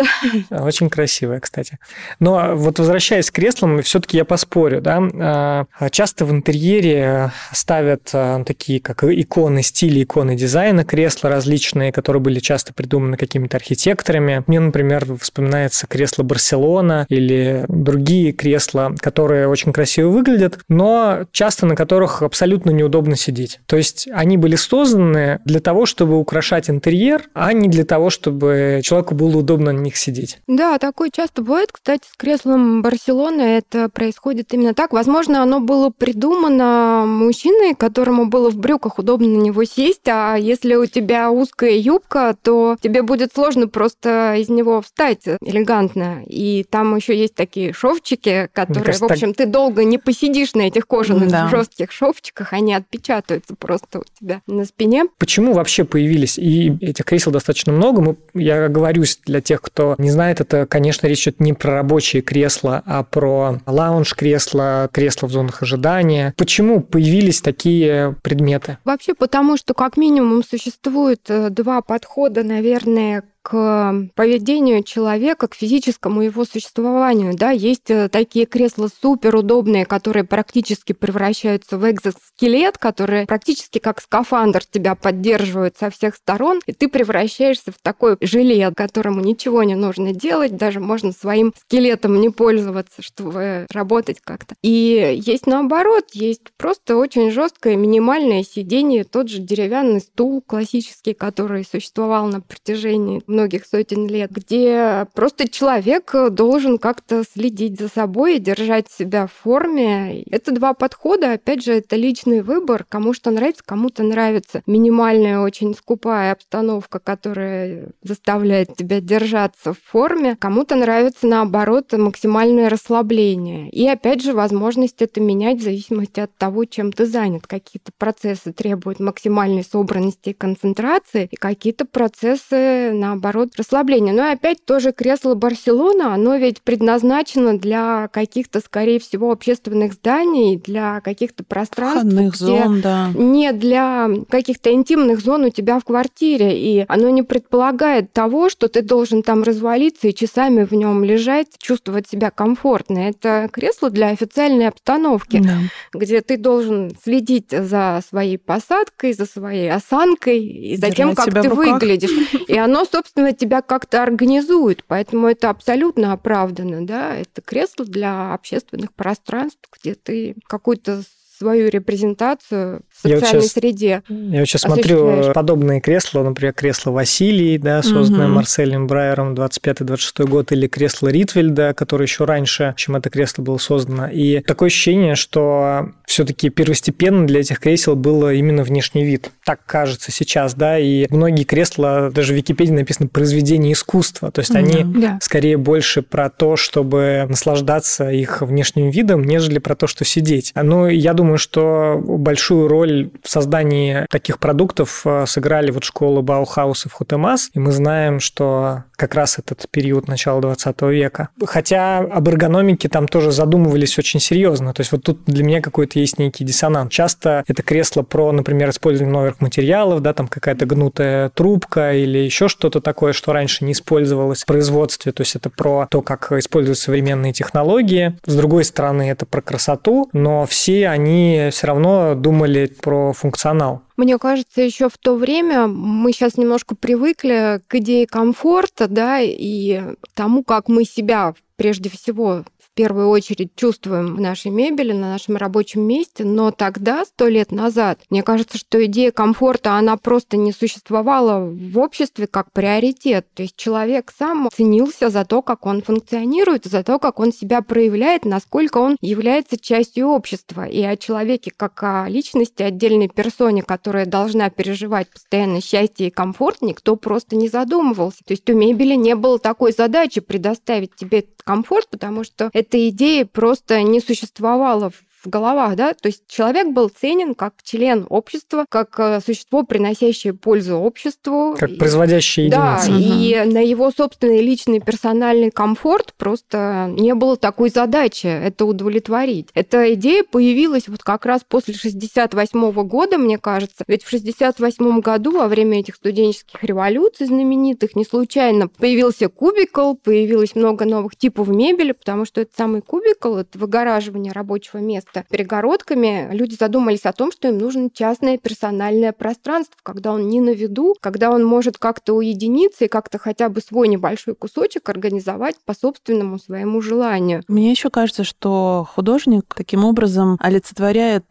Очень 0.49 0.89
красивая, 0.89 1.39
кстати. 1.39 1.79
Но 2.19 2.55
вот 2.55 2.79
возвращаясь 2.79 3.31
к 3.31 3.35
креслам, 3.35 3.81
все-таки 3.81 4.17
я 4.17 4.25
поспорю, 4.25 4.81
да, 4.81 5.01
а, 5.13 5.89
часто 5.89 6.25
в 6.25 6.31
интерьере 6.31 7.31
ставят 7.51 8.09
а, 8.13 8.43
такие, 8.43 8.79
как 8.79 9.03
иконы 9.03 9.63
стиля, 9.63 10.03
иконы 10.03 10.35
дизайна, 10.35 10.83
кресла 10.83 11.29
различные, 11.29 11.91
которые 11.91 12.21
были 12.21 12.39
часто 12.39 12.73
придуманы 12.73 13.17
какими-то 13.17 13.57
архитекторами. 13.57 14.43
Мне, 14.47 14.59
например, 14.59 15.05
вспоминается 15.19 15.87
кресло 15.87 16.23
Барселона 16.23 17.05
или 17.09 17.65
другие 17.67 18.31
кресла, 18.31 18.95
которые 18.99 19.47
очень 19.47 19.73
красиво 19.73 20.09
выглядят, 20.09 20.59
но 20.69 21.25
часто 21.31 21.65
на 21.65 21.75
которых 21.75 22.21
абсолютно 22.21 22.71
неудобно 22.71 23.15
сидеть. 23.15 23.59
То 23.65 23.77
есть 23.77 24.07
они 24.13 24.37
были 24.37 24.55
созданы 24.55 25.39
для 25.45 25.59
того, 25.59 25.85
чтобы 25.85 26.17
украшать 26.17 26.64
украшать 26.65 26.69
интерьер, 26.69 27.29
а 27.33 27.53
не 27.53 27.67
для 27.67 27.85
того, 27.85 28.09
чтобы 28.09 28.81
человеку 28.83 29.15
было 29.15 29.37
удобно 29.37 29.71
на 29.71 29.79
них 29.79 29.97
сидеть. 29.97 30.39
Да, 30.47 30.77
такое 30.77 31.09
часто 31.09 31.41
бывает. 31.41 31.71
Кстати, 31.71 32.03
с 32.11 32.17
креслом 32.17 32.81
Барселоны 32.81 33.41
это 33.41 33.89
происходит 33.89 34.53
именно 34.53 34.73
так. 34.73 34.93
Возможно, 34.93 35.41
оно 35.41 35.59
было 35.59 35.89
придумано 35.89 37.05
мужчиной, 37.07 37.75
которому 37.75 38.27
было 38.27 38.49
в 38.49 38.57
брюках 38.57 38.99
удобно 38.99 39.27
на 39.27 39.41
него 39.41 39.63
сесть, 39.63 40.07
а 40.07 40.35
если 40.35 40.75
у 40.75 40.85
тебя 40.85 41.31
узкая 41.31 41.77
юбка, 41.77 42.35
то 42.41 42.77
тебе 42.81 43.01
будет 43.01 43.33
сложно 43.33 43.67
просто 43.67 44.35
из 44.37 44.49
него 44.49 44.81
встать 44.81 45.23
элегантно. 45.41 46.23
И 46.27 46.65
там 46.69 46.95
еще 46.95 47.17
есть 47.17 47.35
такие 47.35 47.73
шовчики, 47.73 48.49
которые, 48.53 48.85
кажется, 48.85 49.07
в 49.07 49.11
общем, 49.11 49.33
так... 49.33 49.37
ты 49.37 49.51
долго 49.51 49.83
не 49.83 49.97
посидишь 49.97 50.53
на 50.53 50.61
этих 50.61 50.87
кожаных 50.87 51.29
да. 51.29 51.47
жестких 51.47 51.91
шовчиках, 51.91 52.53
они 52.53 52.73
отпечатаются 52.73 53.55
просто 53.55 53.99
у 53.99 54.03
тебя 54.19 54.41
на 54.47 54.65
спине. 54.65 55.05
Почему 55.17 55.53
вообще 55.53 55.83
появились? 55.85 56.37
И 56.37 56.54
этих 56.81 57.05
кресел 57.05 57.31
достаточно 57.31 57.71
много. 57.71 58.01
Мы, 58.01 58.15
я 58.33 58.67
говорюсь 58.69 59.19
для 59.25 59.41
тех, 59.41 59.61
кто 59.61 59.95
не 59.97 60.09
знает, 60.09 60.41
это, 60.41 60.65
конечно, 60.65 61.07
речь 61.07 61.23
идет 61.23 61.39
не 61.39 61.53
про 61.53 61.73
рабочие 61.73 62.21
кресла, 62.21 62.81
а 62.85 63.03
про 63.03 63.59
лаунж-кресла, 63.65 64.89
кресла 64.91 65.27
в 65.27 65.31
зонах 65.31 65.61
ожидания. 65.61 66.33
Почему 66.37 66.81
появились 66.81 67.41
такие 67.41 68.15
предметы? 68.21 68.77
Вообще 68.85 69.13
потому, 69.13 69.57
что 69.57 69.73
как 69.73 69.97
минимум 69.97 70.43
существует 70.43 71.21
э, 71.29 71.49
два 71.49 71.81
подхода, 71.81 72.43
наверное, 72.43 73.23
к 73.45 74.09
поведению 74.15 74.81
человека, 74.81 75.47
к 75.47 75.53
физическому 75.53 76.23
его 76.23 76.45
существованию. 76.45 77.35
Да, 77.35 77.51
есть 77.51 77.91
э, 77.91 78.09
такие 78.09 78.47
кресла 78.47 78.89
суперудобные, 79.01 79.85
которые 79.85 80.23
практически 80.23 80.93
превращаются 80.93 81.77
в 81.77 81.87
экзоскелет, 81.87 82.79
которые 82.79 83.27
практически 83.27 83.77
как 83.77 84.01
скафандр 84.01 84.63
тебя 84.65 84.95
поддерживают 84.95 85.77
со 85.77 85.91
всех 85.91 86.15
сторон, 86.15 86.59
и 86.65 86.73
ты 86.73 86.87
превращаешься 86.87 87.71
в 87.71 87.75
такой 87.83 88.17
жилет, 88.19 88.73
которому 88.75 89.21
ничего 89.21 89.61
не 89.61 89.75
нужно 89.75 90.11
делать, 90.11 90.57
даже 90.57 90.79
можно 90.79 91.11
своим 91.11 91.53
скелетом 91.55 92.19
не 92.19 92.29
пользоваться, 92.29 93.03
чтобы 93.03 93.67
работать 93.71 94.21
как-то. 94.23 94.55
И 94.63 95.21
есть 95.23 95.45
наоборот, 95.45 96.05
есть 96.13 96.41
просто 96.57 96.97
очень 96.97 97.29
жесткое 97.29 97.75
минимальное 97.75 98.43
сидение, 98.43 99.03
тот 99.03 99.29
же 99.29 99.37
деревянный 99.37 99.99
стул 99.99 100.41
классический, 100.41 101.13
который 101.13 101.63
существовал 101.63 102.25
на 102.25 102.41
протяжении 102.41 103.21
многих 103.35 103.65
сотен 103.65 104.07
лет, 104.07 104.31
где 104.31 105.05
просто 105.13 105.49
человек 105.49 106.13
должен 106.31 106.77
как-то 106.77 107.23
следить 107.29 107.79
за 107.79 107.89
собой 107.89 108.37
и 108.37 108.39
держать 108.39 108.89
себя 108.89 109.27
в 109.27 109.33
форме. 109.33 110.23
Это 110.31 110.51
два 110.53 110.73
подхода. 110.73 111.33
Опять 111.33 111.63
же, 111.63 111.73
это 111.73 111.97
личный 111.97 112.41
выбор. 112.41 112.85
Кому 112.87 113.13
что 113.13 113.29
нравится, 113.29 113.61
кому-то 113.65 114.03
нравится 114.03 114.63
минимальная, 114.65 115.39
очень 115.41 115.75
скупая 115.75 116.31
обстановка, 116.31 116.99
которая 116.99 117.89
заставляет 118.01 118.75
тебя 118.77 119.01
держаться 119.01 119.73
в 119.73 119.79
форме. 119.83 120.37
Кому-то 120.39 120.75
нравится, 120.75 121.27
наоборот, 121.27 121.91
максимальное 121.91 122.69
расслабление. 122.69 123.69
И 123.71 123.85
опять 123.87 124.23
же, 124.23 124.33
возможность 124.33 125.01
это 125.01 125.19
менять 125.19 125.59
в 125.59 125.63
зависимости 125.63 126.21
от 126.21 126.33
того, 126.37 126.63
чем 126.63 126.93
ты 126.93 127.05
занят. 127.05 127.47
Какие-то 127.47 127.91
процессы 127.97 128.53
требуют 128.53 129.01
максимальной 129.01 129.63
собранности 129.63 130.29
и 130.29 130.33
концентрации, 130.33 131.27
и 131.31 131.35
какие-то 131.35 131.85
процессы, 131.85 132.91
наоборот, 132.93 133.24
наоборот, 133.25 133.53
расслабление. 133.57 134.13
Но 134.13 134.27
и 134.27 134.33
опять 134.33 134.63
тоже 134.65 134.91
кресло 134.91 135.33
Барселона, 135.33 136.13
оно 136.13 136.35
ведь 136.35 136.61
предназначено 136.61 137.57
для 137.57 138.07
каких-то, 138.09 138.59
скорее 138.59 138.99
всего, 138.99 139.31
общественных 139.31 139.93
зданий, 139.93 140.57
для 140.57 141.01
каких-то 141.01 141.43
пространств. 141.43 142.01
Входных 142.01 142.35
зон, 142.35 142.81
да. 142.81 143.09
Не 143.15 143.51
для 143.51 144.09
каких-то 144.29 144.71
интимных 144.71 145.21
зон 145.21 145.45
у 145.45 145.49
тебя 145.49 145.79
в 145.79 145.85
квартире. 145.85 146.59
И 146.59 146.85
оно 146.87 147.09
не 147.09 147.23
предполагает 147.23 148.13
того, 148.13 148.49
что 148.49 148.67
ты 148.67 148.81
должен 148.81 149.23
там 149.23 149.43
развалиться 149.43 150.07
и 150.07 150.13
часами 150.13 150.63
в 150.63 150.73
нем 150.73 151.03
лежать, 151.03 151.57
чувствовать 151.57 152.07
себя 152.07 152.29
комфортно. 152.29 152.99
Это 152.99 153.49
кресло 153.51 153.89
для 153.89 154.09
официальной 154.09 154.67
обстановки, 154.67 155.41
да. 155.43 155.57
где 155.93 156.21
ты 156.21 156.37
должен 156.37 156.95
следить 157.03 157.49
за 157.49 158.01
своей 158.07 158.37
посадкой, 158.37 159.13
за 159.13 159.25
своей 159.25 159.71
осанкой 159.71 160.43
и 160.45 160.77
за 160.77 160.91
тем, 160.91 161.15
как 161.15 161.33
ты 161.33 161.49
выглядишь. 161.49 162.11
И 162.47 162.57
оно, 162.57 162.85
собственно, 162.85 163.14
собственно, 163.15 163.33
тебя 163.33 163.61
как-то 163.61 164.03
организует, 164.03 164.83
поэтому 164.85 165.27
это 165.27 165.49
абсолютно 165.49 166.11
оправдано, 166.11 166.85
да, 166.85 167.15
это 167.15 167.41
кресло 167.41 167.85
для 167.85 168.33
общественных 168.33 168.93
пространств, 168.93 169.69
где 169.71 169.95
ты 169.95 170.35
какую-то 170.47 171.03
свою 171.45 171.69
репрезентацию 171.69 172.81
в 172.91 172.95
социальной 173.03 173.21
я 173.21 173.41
сейчас, 173.41 173.51
среде. 173.51 174.01
Я 174.09 174.39
вот 174.39 174.47
сейчас 174.47 174.61
смотрю 174.61 175.31
подобные 175.31 175.79
кресла, 175.79 176.23
например, 176.23 176.53
кресло 176.53 176.89
Василий, 176.89 177.59
да, 177.59 177.83
созданное 177.83 178.25
угу. 178.25 178.35
Марселем 178.35 178.87
Брайером 178.87 179.35
25-26 179.35 180.25
год, 180.25 180.51
или 180.51 180.65
кресло 180.65 181.09
Ритвельда, 181.09 181.75
которое 181.75 182.05
еще 182.05 182.25
раньше, 182.25 182.73
чем 182.77 182.95
это 182.95 183.11
кресло 183.11 183.43
было 183.43 183.59
создано. 183.59 184.07
И 184.07 184.39
такое 184.39 184.67
ощущение, 184.67 185.13
что 185.13 185.91
все-таки 186.07 186.49
первостепенно 186.49 187.27
для 187.27 187.41
этих 187.41 187.59
кресел 187.59 187.95
было 187.95 188.33
именно 188.33 188.63
внешний 188.63 189.03
вид. 189.03 189.29
Так 189.45 189.59
кажется 189.67 190.11
сейчас, 190.11 190.55
да, 190.55 190.79
и 190.79 191.05
многие 191.11 191.43
кресла, 191.43 192.09
даже 192.11 192.33
в 192.33 192.37
Википедии 192.37 192.73
написано 192.73 193.07
произведение 193.07 193.73
искусства, 193.73 194.31
то 194.31 194.39
есть 194.39 194.49
угу. 194.49 194.57
они 194.57 194.83
да. 194.99 195.19
скорее 195.21 195.57
больше 195.57 196.01
про 196.01 196.31
то, 196.31 196.55
чтобы 196.55 197.27
наслаждаться 197.29 198.09
их 198.09 198.41
внешним 198.41 198.89
видом, 198.89 199.23
нежели 199.23 199.59
про 199.59 199.75
то, 199.75 199.85
что 199.85 200.05
сидеть. 200.05 200.51
Ну, 200.55 200.87
я 200.87 201.13
думаю, 201.13 201.34
думаю, 201.35 201.37
что 201.37 202.01
большую 202.03 202.67
роль 202.67 203.09
в 203.21 203.29
создании 203.29 204.05
таких 204.09 204.39
продуктов 204.39 205.01
э, 205.05 205.25
сыграли 205.27 205.71
вот 205.71 205.83
школы 205.83 206.21
Баухауса 206.21 206.89
в 206.89 206.93
Хотемас, 206.93 207.49
и 207.53 207.59
мы 207.59 207.71
знаем, 207.71 208.19
что 208.19 208.83
как 208.95 209.15
раз 209.15 209.39
этот 209.39 209.67
период 209.69 210.07
начала 210.07 210.41
20 210.41 210.81
века. 210.83 211.29
Хотя 211.45 211.99
об 211.99 212.27
эргономике 212.27 212.89
там 212.89 213.07
тоже 213.07 213.31
задумывались 213.31 213.97
очень 213.99 214.19
серьезно. 214.19 214.73
То 214.73 214.81
есть 214.81 214.91
вот 214.91 215.03
тут 215.03 215.19
для 215.25 215.43
меня 215.43 215.61
какой-то 215.61 215.99
есть 215.99 216.17
некий 216.17 216.43
диссонанс. 216.43 216.91
Часто 216.91 217.43
это 217.47 217.61
кресло 217.63 218.03
про, 218.03 218.31
например, 218.31 218.69
использование 218.69 219.13
новых 219.13 219.41
материалов, 219.41 220.01
да, 220.01 220.13
там 220.13 220.27
какая-то 220.27 220.65
гнутая 220.65 221.29
трубка 221.29 221.93
или 221.93 222.19
еще 222.19 222.47
что-то 222.47 222.79
такое, 222.79 223.13
что 223.13 223.33
раньше 223.33 223.65
не 223.65 223.73
использовалось 223.73 224.43
в 224.43 224.45
производстве. 224.45 225.11
То 225.11 225.21
есть 225.21 225.35
это 225.35 225.49
про 225.49 225.87
то, 225.89 226.01
как 226.01 226.31
используют 226.31 226.77
современные 226.77 227.33
технологии. 227.33 228.17
С 228.25 228.35
другой 228.35 228.63
стороны, 228.63 229.09
это 229.09 229.25
про 229.25 229.41
красоту, 229.41 230.09
но 230.13 230.45
все 230.45 230.87
они 230.87 231.14
они 231.15 231.49
все 231.51 231.67
равно 231.67 232.15
думали 232.15 232.67
про 232.81 233.13
функционал. 233.13 233.81
Мне 233.97 234.17
кажется, 234.17 234.61
еще 234.61 234.89
в 234.89 234.97
то 234.97 235.15
время 235.15 235.67
мы 235.67 236.11
сейчас 236.11 236.37
немножко 236.37 236.75
привыкли 236.75 237.61
к 237.67 237.75
идее 237.75 238.07
комфорта, 238.07 238.87
да, 238.87 239.19
и 239.21 239.81
тому, 240.13 240.43
как 240.43 240.67
мы 240.67 240.83
себя 240.83 241.33
прежде 241.55 241.89
всего 241.89 242.43
первую 242.75 243.09
очередь 243.09 243.55
чувствуем 243.55 244.15
в 244.15 244.21
нашей 244.21 244.51
мебели, 244.51 244.91
на 244.91 245.09
нашем 245.11 245.37
рабочем 245.37 245.81
месте, 245.81 246.23
но 246.23 246.51
тогда, 246.51 247.05
сто 247.05 247.27
лет 247.27 247.51
назад, 247.51 247.99
мне 248.09 248.21
кажется, 248.21 248.57
что 248.57 248.83
идея 248.85 249.11
комфорта, 249.11 249.73
она 249.73 249.97
просто 249.97 250.37
не 250.37 250.51
существовала 250.51 251.39
в 251.45 251.79
обществе 251.79 252.27
как 252.27 252.51
приоритет. 252.51 253.27
То 253.33 253.43
есть 253.43 253.55
человек 253.55 254.13
сам 254.15 254.49
ценился 254.53 255.09
за 255.09 255.25
то, 255.25 255.41
как 255.41 255.65
он 255.65 255.81
функционирует, 255.81 256.65
за 256.65 256.83
то, 256.83 256.99
как 256.99 257.19
он 257.19 257.31
себя 257.31 257.61
проявляет, 257.61 258.25
насколько 258.25 258.77
он 258.77 258.97
является 259.01 259.57
частью 259.57 260.07
общества. 260.07 260.65
И 260.65 260.83
о 260.83 260.97
человеке 260.97 261.51
как 261.55 261.81
о 261.81 262.07
личности, 262.09 262.61
отдельной 262.61 263.07
персоне, 263.07 263.63
которая 263.63 264.05
должна 264.05 264.49
переживать 264.49 265.09
постоянно 265.09 265.61
счастье 265.61 266.07
и 266.07 266.11
комфорт, 266.11 266.61
никто 266.61 266.95
просто 266.97 267.35
не 267.35 267.47
задумывался. 267.47 268.19
То 268.25 268.33
есть 268.33 268.49
у 268.49 268.55
мебели 268.55 268.95
не 268.95 269.15
было 269.15 269.39
такой 269.39 269.71
задачи 269.71 270.19
предоставить 270.19 270.95
тебе 270.95 271.25
комфорт, 271.45 271.87
потому 271.89 272.23
что 272.25 272.49
эта 272.51 272.89
идея 272.89 273.25
просто 273.25 273.81
не 273.81 274.01
существовала 274.01 274.89
в 274.89 275.03
головах, 275.29 275.75
да, 275.75 275.93
то 275.93 276.07
есть 276.07 276.23
человек 276.27 276.69
был 276.69 276.89
ценен 276.89 277.35
как 277.35 277.53
член 277.63 278.05
общества, 278.09 278.65
как 278.69 278.99
э, 278.99 279.19
существо, 279.25 279.63
приносящее 279.63 280.33
пользу 280.33 280.77
обществу. 280.77 281.55
Как 281.57 281.77
производящее 281.77 282.47
единица. 282.47 282.87
Да, 282.87 282.95
угу. 282.95 283.03
и 283.03 283.53
на 283.53 283.59
его 283.59 283.91
собственный 283.91 284.41
личный 284.41 284.79
персональный 284.79 285.51
комфорт 285.51 286.13
просто 286.17 286.93
не 286.97 287.13
было 287.13 287.37
такой 287.37 287.69
задачи 287.69 288.27
это 288.27 288.65
удовлетворить. 288.65 289.49
Эта 289.53 289.93
идея 289.93 290.23
появилась 290.23 290.87
вот 290.87 291.03
как 291.03 291.25
раз 291.25 291.41
после 291.47 291.73
68 291.73 292.71
года, 292.83 293.17
мне 293.17 293.37
кажется, 293.37 293.83
ведь 293.87 294.03
в 294.03 294.09
68 294.09 294.99
году 294.99 295.31
во 295.31 295.47
время 295.47 295.79
этих 295.79 295.95
студенческих 295.95 296.63
революций 296.63 297.27
знаменитых 297.27 297.95
не 297.95 298.05
случайно 298.05 298.67
появился 298.67 299.29
кубикл, 299.29 299.93
появилось 299.95 300.55
много 300.55 300.85
новых 300.85 301.15
типов 301.15 301.47
мебели, 301.47 301.91
потому 301.91 302.25
что 302.25 302.41
это 302.41 302.51
самый 302.55 302.81
кубикл, 302.81 303.35
это 303.35 303.57
выгораживание 303.57 304.31
рабочего 304.31 304.79
места 304.79 305.14
просто 305.15 305.25
перегородками, 305.29 306.29
люди 306.31 306.55
задумались 306.55 307.05
о 307.05 307.13
том, 307.13 307.31
что 307.31 307.47
им 307.47 307.57
нужно 307.57 307.89
частное 307.89 308.37
персональное 308.37 309.11
пространство, 309.13 309.75
когда 309.83 310.11
он 310.11 310.27
не 310.27 310.39
на 310.39 310.51
виду, 310.51 310.95
когда 310.99 311.31
он 311.31 311.43
может 311.45 311.77
как-то 311.77 312.13
уединиться 312.13 312.85
и 312.85 312.87
как-то 312.87 313.17
хотя 313.17 313.49
бы 313.49 313.61
свой 313.61 313.87
небольшой 313.87 314.35
кусочек 314.35 314.87
организовать 314.89 315.55
по 315.65 315.73
собственному 315.73 316.39
своему 316.39 316.81
желанию. 316.81 317.43
Мне 317.47 317.71
еще 317.71 317.89
кажется, 317.89 318.23
что 318.23 318.87
художник 318.93 319.53
таким 319.55 319.85
образом 319.85 320.37
олицетворяет 320.39 321.25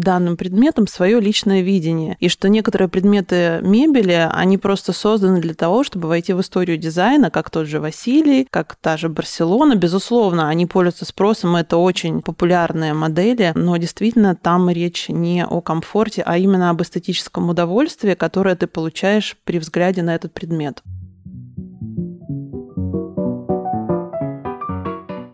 данным 0.00 0.36
предметам 0.36 0.86
свое 0.86 1.20
личное 1.20 1.60
видение. 1.60 2.16
И 2.20 2.28
что 2.28 2.48
некоторые 2.48 2.88
предметы 2.88 3.60
мебели, 3.62 4.28
они 4.30 4.58
просто 4.58 4.92
созданы 4.92 5.40
для 5.40 5.54
того, 5.54 5.84
чтобы 5.84 6.08
войти 6.08 6.32
в 6.32 6.40
историю 6.40 6.78
дизайна, 6.78 7.30
как 7.30 7.50
тот 7.50 7.66
же 7.66 7.80
Василий, 7.80 8.46
как 8.50 8.76
та 8.76 8.96
же 8.96 9.08
Барселона. 9.08 9.76
Безусловно, 9.76 10.48
они 10.48 10.66
пользуются 10.66 11.04
спросом, 11.04 11.56
это 11.56 11.76
очень 11.76 12.22
популярные 12.22 12.94
модели, 12.94 13.52
но 13.54 13.76
действительно 13.76 14.34
там 14.34 14.70
речь 14.70 15.08
не 15.08 15.44
о 15.44 15.60
комфорте, 15.60 16.22
а 16.24 16.38
именно 16.38 16.70
об 16.70 16.82
эстетическом 16.82 17.48
удовольствии, 17.48 18.14
которое 18.14 18.56
ты 18.56 18.66
получаешь 18.66 19.36
при 19.44 19.58
взгляде 19.58 20.02
на 20.02 20.14
этот 20.14 20.32
предмет. 20.32 20.82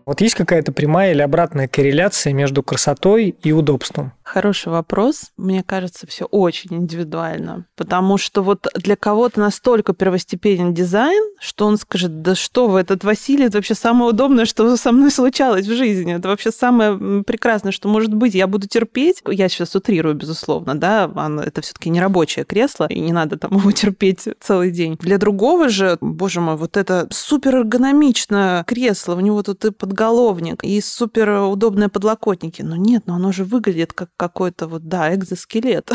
Вот 0.07 0.21
есть 0.21 0.35
какая-то 0.35 0.71
прямая 0.71 1.11
или 1.11 1.21
обратная 1.21 1.67
корреляция 1.67 2.31
между 2.31 2.63
красотой 2.63 3.35
и 3.43 3.51
удобством? 3.51 4.13
Хороший 4.23 4.69
вопрос. 4.69 5.31
Мне 5.35 5.63
кажется, 5.63 6.07
все 6.07 6.23
очень 6.23 6.73
индивидуально. 6.73 7.65
Потому 7.75 8.17
что 8.17 8.41
вот 8.41 8.67
для 8.73 8.95
кого-то 8.95 9.41
настолько 9.41 9.93
первостепенен 9.93 10.73
дизайн, 10.73 11.21
что 11.41 11.65
он 11.65 11.77
скажет, 11.77 12.21
да 12.21 12.35
что 12.35 12.69
вы, 12.69 12.79
этот 12.79 13.03
Василий, 13.03 13.47
это 13.47 13.57
вообще 13.57 13.75
самое 13.75 14.11
удобное, 14.11 14.45
что 14.45 14.77
со 14.77 14.93
мной 14.93 15.11
случалось 15.11 15.67
в 15.67 15.75
жизни. 15.75 16.15
Это 16.15 16.29
вообще 16.29 16.51
самое 16.51 17.23
прекрасное, 17.25 17.73
что 17.73 17.89
может 17.89 18.13
быть. 18.13 18.33
Я 18.33 18.47
буду 18.47 18.65
терпеть. 18.65 19.21
Я 19.29 19.49
сейчас 19.49 19.75
утрирую, 19.75 20.15
безусловно, 20.15 20.73
да, 20.73 21.11
это 21.45 21.61
все 21.61 21.73
таки 21.73 21.89
не 21.89 21.99
рабочее 21.99 22.45
кресло, 22.45 22.85
и 22.85 23.01
не 23.01 23.11
надо 23.11 23.37
там 23.37 23.51
его 23.57 23.71
терпеть 23.73 24.21
целый 24.39 24.71
день. 24.71 24.95
Для 25.01 25.17
другого 25.17 25.67
же, 25.67 25.97
боже 25.99 26.39
мой, 26.39 26.55
вот 26.55 26.77
это 26.77 27.09
супер 27.11 27.57
эргономичное 27.57 28.63
кресло, 28.63 29.15
у 29.15 29.19
него 29.19 29.43
тут 29.43 29.65
и 29.65 29.71
подголовник, 29.97 30.63
и 30.63 30.79
супер 30.79 31.29
удобные 31.41 31.89
подлокотники. 31.89 32.61
Но 32.61 32.75
нет, 32.75 33.03
но 33.07 33.15
оно 33.15 33.31
же 33.31 33.43
выглядит 33.43 33.93
как 33.93 34.09
какой-то 34.15 34.67
вот, 34.67 34.87
да, 34.87 35.13
экзоскелет. 35.13 35.89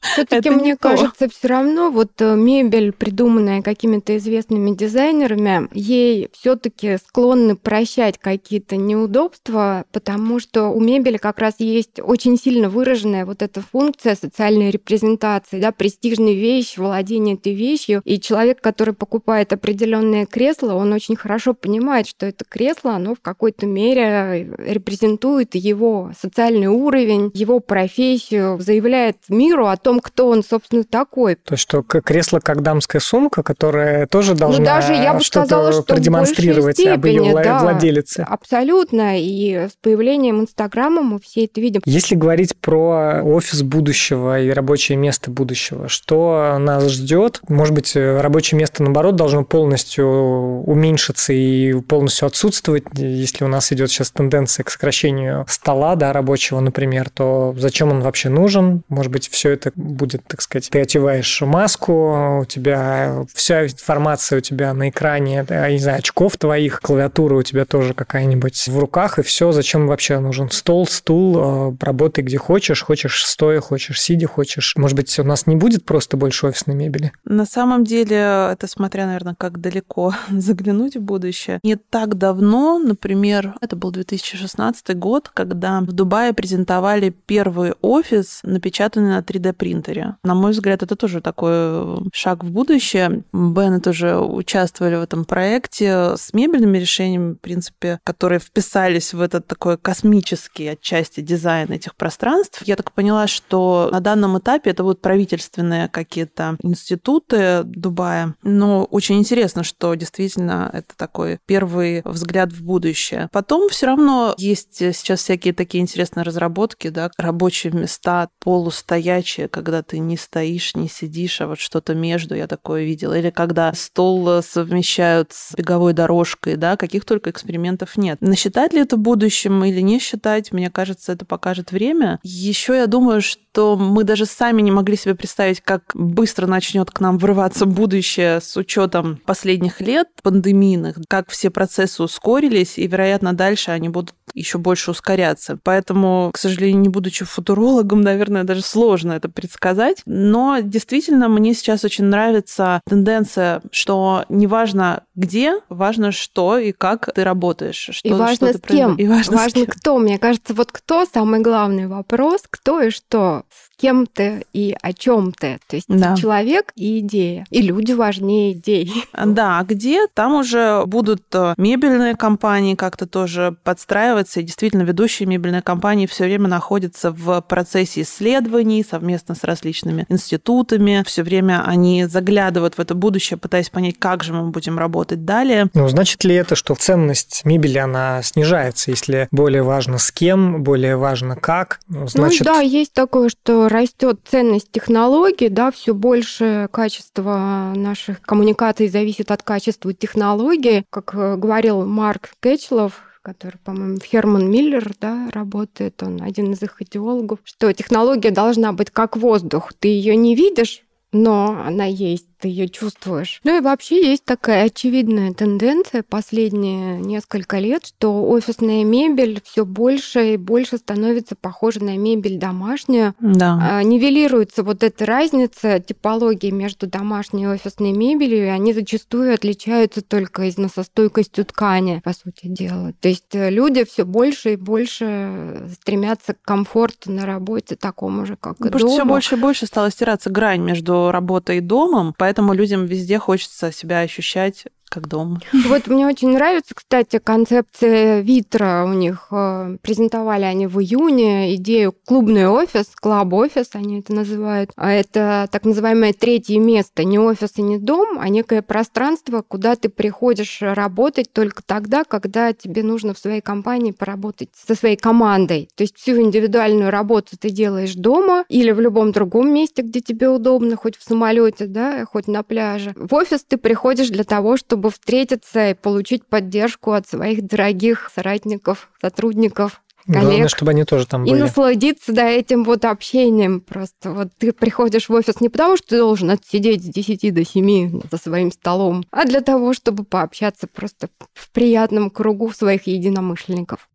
Все-таки 0.00 0.48
мне 0.48 0.76
кажется, 0.76 1.28
все 1.28 1.48
равно 1.48 1.90
вот 1.90 2.12
э, 2.20 2.36
мебель, 2.36 2.92
придуманная 2.92 3.60
какими-то 3.60 4.16
известными 4.16 4.74
дизайнерами, 4.74 5.68
ей 5.72 6.30
все-таки 6.32 6.96
склонны 6.96 7.54
прощать 7.56 8.18
какие-то 8.18 8.76
неудобства, 8.76 9.84
потому 9.92 10.40
что 10.40 10.68
у 10.68 10.80
мебели 10.80 11.18
как 11.18 11.38
раз 11.38 11.56
есть 11.58 12.00
очень 12.00 12.38
сильно 12.38 12.70
выраженная 12.70 13.26
вот 13.26 13.42
эта 13.42 13.60
функция 13.60 14.14
социальной 14.14 14.70
репрезентации, 14.70 15.60
да, 15.60 15.70
престижная 15.70 16.32
вещь, 16.32 16.78
владение 16.78 17.34
этой 17.34 17.52
вещью. 17.52 18.00
И 18.04 18.18
человек, 18.18 18.62
который 18.62 18.94
покупает 18.94 19.52
определенное 19.52 20.24
кресло, 20.24 20.74
он 20.74 20.94
очень 20.94 21.16
хорошо 21.16 21.52
понимает, 21.52 22.06
что 22.06 22.24
это 22.24 22.46
кресло, 22.48 22.94
оно 22.94 23.14
в 23.14 23.20
какой-то 23.34 23.66
мере 23.66 24.54
репрезентует 24.58 25.54
его 25.54 26.12
социальный 26.20 26.68
уровень, 26.68 27.30
его 27.34 27.54
его 27.54 27.60
профессию, 27.60 28.58
заявляет 28.60 29.16
миру 29.28 29.66
о 29.66 29.76
том, 29.76 30.00
кто 30.00 30.28
он, 30.28 30.42
собственно, 30.42 30.84
такой. 30.84 31.36
То 31.36 31.54
есть, 31.54 31.62
что 31.62 31.82
кресло 31.82 32.40
как 32.40 32.62
дамская 32.62 33.00
сумка, 33.00 33.42
которая 33.42 34.06
тоже 34.06 34.32
ну, 34.32 34.38
должна 34.38 34.58
ну, 34.58 34.64
даже, 34.64 34.92
я 34.94 35.14
бы 35.14 35.20
что-то 35.20 35.46
сказала, 35.46 35.72
что 35.72 35.82
продемонстрировать 35.82 36.76
степени, 36.76 36.94
об 36.94 37.06
ее 37.06 37.42
да, 37.42 37.60
владелице. 37.60 38.26
Абсолютно. 38.28 39.20
И 39.20 39.68
с 39.68 39.72
появлением 39.80 40.40
Инстаграма 40.40 41.02
мы 41.02 41.20
все 41.20 41.44
это 41.44 41.60
видим. 41.60 41.82
Если 41.84 42.14
говорить 42.14 42.56
про 42.56 43.22
офис 43.22 43.62
будущего 43.62 44.40
и 44.40 44.50
рабочее 44.50 44.96
место 44.98 45.30
будущего, 45.30 45.88
что 45.88 46.56
нас 46.58 46.88
ждет? 46.90 47.40
Может 47.48 47.74
быть, 47.74 47.94
рабочее 47.94 48.58
место, 48.58 48.82
наоборот, 48.82 49.16
должно 49.16 49.44
полностью 49.44 50.06
уменьшиться 50.06 51.32
и 51.32 51.74
полностью 51.80 52.26
отсутствовать. 52.26 52.84
Если 53.24 53.42
у 53.42 53.48
нас 53.48 53.72
идет 53.72 53.90
сейчас 53.90 54.10
тенденция 54.10 54.64
к 54.64 54.70
сокращению 54.70 55.46
стола 55.48 55.96
да, 55.96 56.12
рабочего, 56.12 56.60
например, 56.60 57.08
то 57.08 57.54
зачем 57.56 57.90
он 57.90 58.02
вообще 58.02 58.28
нужен. 58.28 58.82
Может 58.90 59.10
быть, 59.10 59.30
все 59.30 59.48
это 59.48 59.72
будет, 59.74 60.24
так 60.26 60.42
сказать, 60.42 60.68
ты 60.68 60.78
одеваешь 60.82 61.40
маску, 61.40 62.40
у 62.42 62.44
тебя 62.44 63.24
вся 63.32 63.64
информация 63.64 64.36
у 64.36 64.40
тебя 64.42 64.74
на 64.74 64.90
экране, 64.90 65.46
я 65.48 65.70
не 65.72 65.78
знаю, 65.78 66.00
очков 66.00 66.36
твоих, 66.36 66.82
клавиатура 66.82 67.36
у 67.36 67.42
тебя 67.42 67.64
тоже 67.64 67.94
какая-нибудь 67.94 68.68
в 68.68 68.78
руках, 68.78 69.18
и 69.18 69.22
все, 69.22 69.52
зачем 69.52 69.86
вообще 69.86 70.18
нужен 70.18 70.50
стол, 70.50 70.86
стул, 70.86 71.72
э, 71.72 71.76
работай 71.80 72.22
где 72.22 72.36
хочешь, 72.36 72.82
хочешь 72.82 73.24
стоя, 73.24 73.62
хочешь 73.62 74.02
сидя, 74.02 74.26
хочешь. 74.26 74.74
Может 74.76 74.96
быть, 74.98 75.18
у 75.18 75.24
нас 75.24 75.46
не 75.46 75.56
будет 75.56 75.86
просто 75.86 76.18
больше 76.18 76.48
офисной 76.48 76.76
мебели? 76.76 77.12
На 77.24 77.46
самом 77.46 77.84
деле, 77.84 78.50
это 78.52 78.66
смотря, 78.66 79.06
наверное, 79.06 79.34
как 79.34 79.62
далеко 79.62 80.12
заглянуть 80.30 80.96
в 80.96 81.00
будущее. 81.00 81.58
Не 81.62 81.76
так 81.76 82.18
давно, 82.18 82.78
например, 82.78 83.13
это 83.60 83.76
был 83.76 83.90
2016 83.90 84.96
год, 84.96 85.30
когда 85.32 85.80
в 85.80 85.92
Дубае 85.92 86.32
презентовали 86.32 87.10
первый 87.10 87.74
офис, 87.80 88.40
напечатанный 88.42 89.10
на 89.10 89.20
3D-принтере. 89.20 90.16
На 90.22 90.34
мой 90.34 90.52
взгляд, 90.52 90.82
это 90.82 90.96
тоже 90.96 91.20
такой 91.20 91.52
э, 91.52 91.96
шаг 92.12 92.44
в 92.44 92.50
будущее. 92.50 93.24
Бены 93.32 93.80
тоже 93.80 94.18
участвовали 94.18 94.96
в 94.96 95.02
этом 95.02 95.24
проекте 95.24 96.16
с 96.16 96.32
мебельными 96.32 96.78
решениями, 96.78 97.34
в 97.34 97.38
принципе, 97.38 98.00
которые 98.04 98.38
вписались 98.38 99.14
в 99.14 99.20
этот 99.20 99.46
такой 99.46 99.78
космический 99.78 100.68
отчасти 100.68 101.20
дизайн 101.20 101.70
этих 101.72 101.96
пространств. 101.96 102.62
Я 102.64 102.76
так 102.76 102.92
поняла, 102.92 103.26
что 103.26 103.88
на 103.92 104.00
данном 104.00 104.38
этапе 104.38 104.70
это 104.70 104.82
будут 104.82 105.00
правительственные 105.00 105.88
какие-то 105.88 106.56
институты 106.62 107.62
Дубая. 107.64 108.34
Но 108.42 108.84
очень 108.84 109.18
интересно, 109.18 109.62
что 109.62 109.94
действительно 109.94 110.70
это 110.72 110.96
такой 110.96 111.38
первый 111.46 112.02
взгляд 112.04 112.52
в 112.52 112.62
будущее. 112.62 113.03
Потом 113.32 113.68
все 113.68 113.86
равно 113.86 114.34
есть 114.38 114.76
сейчас 114.76 115.20
всякие 115.20 115.54
такие 115.54 115.82
интересные 115.82 116.24
разработки, 116.24 116.88
да, 116.88 117.10
рабочие 117.18 117.72
места 117.72 118.28
полустоячие, 118.40 119.48
когда 119.48 119.82
ты 119.82 119.98
не 119.98 120.16
стоишь, 120.16 120.74
не 120.74 120.88
сидишь, 120.88 121.40
а 121.40 121.48
вот 121.48 121.58
что-то 121.58 121.94
между, 121.94 122.34
я 122.34 122.46
такое 122.46 122.84
видела. 122.84 123.18
Или 123.18 123.30
когда 123.30 123.72
стол 123.72 124.42
совмещают 124.42 125.32
с 125.32 125.54
беговой 125.54 125.92
дорожкой, 125.92 126.56
да, 126.56 126.76
каких 126.76 127.04
только 127.04 127.30
экспериментов 127.30 127.96
нет. 127.96 128.18
Насчитать 128.20 128.72
ли 128.72 128.80
это 128.80 128.96
будущим 128.96 129.64
или 129.64 129.80
не 129.80 129.98
считать, 129.98 130.52
мне 130.52 130.70
кажется, 130.70 131.12
это 131.12 131.24
покажет 131.24 131.72
время. 131.72 132.18
Еще 132.22 132.76
я 132.76 132.86
думаю, 132.86 133.20
что 133.20 133.76
мы 133.76 134.04
даже 134.04 134.26
сами 134.26 134.62
не 134.62 134.70
могли 134.70 134.96
себе 134.96 135.14
представить, 135.14 135.60
как 135.60 135.82
быстро 135.94 136.46
начнет 136.46 136.90
к 136.90 137.00
нам 137.00 137.18
врываться 137.18 137.66
будущее 137.66 138.40
с 138.40 138.56
учетом 138.56 139.20
последних 139.24 139.80
лет 139.80 140.08
пандемийных, 140.22 140.96
как 141.08 141.30
все 141.30 141.50
процессы 141.50 142.02
ускорились, 142.02 142.78
и, 142.78 142.88
вероятно, 142.94 143.32
дальше 143.32 143.72
они 143.72 143.88
будут 143.88 144.14
еще 144.34 144.58
больше 144.58 144.90
ускоряться. 144.90 145.58
Поэтому, 145.62 146.30
к 146.32 146.38
сожалению, 146.38 146.80
не 146.80 146.88
будучи 146.88 147.24
футурологом, 147.24 148.00
наверное, 148.02 148.44
даже 148.44 148.62
сложно 148.62 149.12
это 149.12 149.28
предсказать. 149.28 150.02
Но 150.06 150.58
действительно, 150.62 151.28
мне 151.28 151.54
сейчас 151.54 151.84
очень 151.84 152.04
нравится 152.04 152.80
тенденция, 152.88 153.62
что 153.70 154.24
неважно 154.28 155.02
где, 155.14 155.60
важно 155.68 156.12
что 156.12 156.58
и 156.58 156.72
как 156.72 157.12
ты 157.14 157.24
работаешь. 157.24 157.88
Что, 157.92 158.08
и 158.08 158.12
важно 158.12 158.48
что 158.50 158.58
с 158.58 158.60
кем. 158.60 158.96
И 158.96 159.06
важно, 159.06 159.36
важно 159.36 159.62
с 159.62 159.64
кем. 159.64 159.66
кто. 159.66 159.98
Мне 159.98 160.18
кажется, 160.18 160.54
вот 160.54 160.72
кто 160.72 161.04
самый 161.04 161.40
главный 161.40 161.86
вопрос, 161.86 162.42
кто 162.48 162.80
и 162.80 162.90
что 162.90 163.44
с 163.50 163.73
кем 163.84 164.06
ты 164.06 164.46
и 164.54 164.74
о 164.80 164.94
чем 164.94 165.30
ты. 165.32 165.58
То 165.66 165.76
есть 165.76 165.88
да. 165.88 166.16
человек 166.16 166.72
и 166.74 167.00
идея. 167.00 167.44
И 167.50 167.60
люди 167.60 167.92
важнее 167.92 168.52
идей. 168.52 168.90
Да, 169.12 169.58
а 169.58 169.64
где? 169.64 170.06
Там 170.14 170.36
уже 170.36 170.84
будут 170.86 171.22
э, 171.34 171.52
мебельные 171.58 172.16
компании 172.16 172.76
как-то 172.76 173.06
тоже 173.06 173.56
подстраиваться. 173.62 174.40
И 174.40 174.42
действительно, 174.42 174.82
ведущие 174.82 175.26
мебельные 175.26 175.60
компании 175.60 176.06
все 176.06 176.24
время 176.24 176.48
находятся 176.48 177.10
в 177.10 177.42
процессе 177.42 178.02
исследований 178.02 178.82
совместно 178.88 179.34
с 179.34 179.44
различными 179.44 180.06
институтами. 180.08 181.02
Все 181.06 181.22
время 181.22 181.62
они 181.66 182.06
заглядывают 182.06 182.78
в 182.78 182.80
это 182.80 182.94
будущее, 182.94 183.36
пытаясь 183.36 183.68
понять, 183.68 183.98
как 183.98 184.24
же 184.24 184.32
мы 184.32 184.48
будем 184.48 184.78
работать 184.78 185.26
далее. 185.26 185.68
Ну, 185.74 185.88
значит 185.88 186.24
ли 186.24 186.34
это, 186.34 186.54
что 186.54 186.74
ценность 186.74 187.42
мебели, 187.44 187.76
она 187.76 188.22
снижается, 188.22 188.90
если 188.90 189.28
более 189.30 189.62
важно 189.62 189.98
с 189.98 190.10
кем, 190.10 190.62
более 190.62 190.96
важно 190.96 191.36
как? 191.36 191.80
Ну, 191.88 192.06
значит... 192.08 192.46
Ну 192.46 192.54
да, 192.54 192.60
есть 192.60 192.94
такое, 192.94 193.28
что 193.28 193.68
растет 193.74 194.20
ценность 194.24 194.70
технологий, 194.70 195.48
да, 195.48 195.70
все 195.70 195.94
больше 195.94 196.68
качество 196.72 197.72
наших 197.76 198.22
коммуникаций 198.22 198.88
зависит 198.88 199.30
от 199.30 199.42
качества 199.42 199.92
технологий. 199.92 200.84
Как 200.90 201.14
э, 201.14 201.36
говорил 201.36 201.84
Марк 201.84 202.30
Кэчлов, 202.40 203.02
который, 203.22 203.58
по-моему, 203.64 203.98
Херман 204.00 204.50
Миллер 204.50 204.92
да, 205.00 205.28
работает, 205.32 206.02
он 206.02 206.22
один 206.22 206.52
из 206.52 206.62
их 206.62 206.80
идеологов, 206.80 207.40
что 207.44 207.72
технология 207.72 208.30
должна 208.30 208.72
быть 208.72 208.90
как 208.90 209.16
воздух. 209.16 209.72
Ты 209.78 209.88
ее 209.88 210.14
не 210.14 210.34
видишь, 210.34 210.82
но 211.12 211.62
она 211.66 211.84
есть 211.84 212.26
ты 212.44 212.48
ее 212.48 212.68
чувствуешь. 212.68 213.40
Ну 213.42 213.56
и 213.56 213.60
вообще 213.62 214.10
есть 214.10 214.26
такая 214.26 214.64
очевидная 214.66 215.32
тенденция 215.32 216.02
последние 216.02 216.98
несколько 216.98 217.58
лет, 217.58 217.86
что 217.86 218.22
офисная 218.28 218.84
мебель 218.84 219.40
все 219.42 219.64
больше 219.64 220.34
и 220.34 220.36
больше 220.36 220.76
становится 220.76 221.36
похожа 221.36 221.82
на 221.82 221.96
мебель 221.96 222.36
домашнюю. 222.38 223.14
Да. 223.18 223.58
А, 223.62 223.82
Нивелируется 223.82 224.62
вот 224.62 224.82
эта 224.82 225.06
разница 225.06 225.80
типологии 225.80 226.50
между 226.50 226.86
домашней 226.86 227.44
и 227.44 227.46
офисной 227.46 227.92
мебелью, 227.92 228.44
и 228.44 228.48
они 228.48 228.74
зачастую 228.74 229.32
отличаются 229.32 230.02
только 230.02 230.46
износостойкостью 230.50 231.46
ткани, 231.46 232.02
по 232.04 232.12
сути 232.12 232.42
дела. 232.42 232.92
То 233.00 233.08
есть 233.08 233.34
э, 233.34 233.48
люди 233.48 233.84
все 233.84 234.04
больше 234.04 234.52
и 234.52 234.56
больше 234.56 235.66
стремятся 235.80 236.34
к 236.34 236.42
комфорту 236.42 237.10
на 237.10 237.24
работе 237.24 237.74
такому 237.74 238.26
же, 238.26 238.36
как 238.36 238.60
и 238.60 238.64
Потому 238.64 238.78
что 238.80 238.88
все 238.88 238.98
дома. 238.98 239.12
больше 239.12 239.36
и 239.36 239.38
больше 239.38 239.64
стала 239.64 239.90
стираться 239.90 240.28
грань 240.28 240.60
между 240.60 241.10
работой 241.10 241.56
и 241.56 241.60
домом, 241.60 242.14
поэтому 242.18 242.33
людям 242.52 242.86
везде 242.86 243.18
хочется 243.18 243.72
себя 243.72 244.00
ощущать 244.00 244.66
как 244.88 245.08
дома. 245.08 245.40
Вот 245.66 245.86
мне 245.88 246.06
очень 246.06 246.30
нравится, 246.30 246.74
кстати, 246.74 247.18
концепция 247.18 248.20
Витра. 248.20 248.84
У 248.86 248.92
них 248.92 249.28
э, 249.30 249.76
презентовали 249.82 250.44
они 250.44 250.66
в 250.66 250.80
июне 250.80 251.54
идею 251.56 251.94
клубный 252.04 252.48
офис, 252.48 252.86
клаб-офис 252.94 253.70
они 253.72 254.00
это 254.00 254.12
называют. 254.12 254.70
А 254.76 254.92
это 254.92 255.48
так 255.50 255.64
называемое 255.64 256.12
третье 256.12 256.58
место. 256.58 257.04
Не 257.04 257.18
офис 257.18 257.52
и 257.56 257.62
не 257.62 257.78
дом, 257.78 258.18
а 258.20 258.28
некое 258.28 258.62
пространство, 258.62 259.42
куда 259.46 259.76
ты 259.76 259.88
приходишь 259.88 260.58
работать 260.60 261.32
только 261.32 261.62
тогда, 261.64 262.04
когда 262.04 262.52
тебе 262.52 262.82
нужно 262.82 263.14
в 263.14 263.18
своей 263.18 263.40
компании 263.40 263.92
поработать 263.92 264.50
со 264.54 264.74
своей 264.74 264.96
командой. 264.96 265.68
То 265.74 265.82
есть 265.82 265.96
всю 265.96 266.20
индивидуальную 266.20 266.90
работу 266.90 267.36
ты 267.38 267.50
делаешь 267.50 267.94
дома 267.94 268.44
или 268.48 268.70
в 268.70 268.80
любом 268.80 269.12
другом 269.12 269.52
месте, 269.52 269.82
где 269.82 270.00
тебе 270.00 270.28
удобно, 270.28 270.76
хоть 270.76 270.96
в 270.96 271.02
самолете, 271.02 271.66
да, 271.66 272.04
хоть 272.04 272.28
на 272.28 272.42
пляже. 272.42 272.92
В 272.96 273.14
офис 273.14 273.44
ты 273.44 273.56
приходишь 273.56 274.10
для 274.10 274.24
того, 274.24 274.56
чтобы 274.56 274.73
встретиться 274.90 275.70
и 275.70 275.74
получить 275.74 276.26
поддержку 276.26 276.92
от 276.92 277.08
своих 277.08 277.46
дорогих 277.46 278.10
соратников, 278.14 278.90
сотрудников, 279.00 279.80
коллег. 280.06 280.22
Главное, 280.22 280.48
чтобы 280.48 280.70
они 280.72 280.84
тоже 280.84 281.06
там 281.06 281.24
И 281.24 281.30
были. 281.30 281.40
насладиться 281.40 282.12
да, 282.12 282.28
этим 282.28 282.64
вот 282.64 282.84
общением 282.84 283.60
просто. 283.60 284.12
Вот 284.12 284.28
ты 284.38 284.52
приходишь 284.52 285.08
в 285.08 285.12
офис 285.12 285.40
не 285.40 285.48
потому, 285.48 285.76
что 285.76 285.88
ты 285.88 285.98
должен 285.98 286.30
отсидеть 286.30 286.82
с 286.84 286.88
10 286.88 287.32
до 287.32 287.44
7 287.44 288.00
за 288.10 288.16
своим 288.18 288.52
столом, 288.52 289.04
а 289.10 289.24
для 289.24 289.40
того, 289.40 289.72
чтобы 289.74 290.04
пообщаться 290.04 290.66
просто 290.66 291.08
в 291.32 291.50
приятном 291.50 292.10
кругу 292.10 292.52
своих 292.52 292.86
единомышленников. 292.86 293.88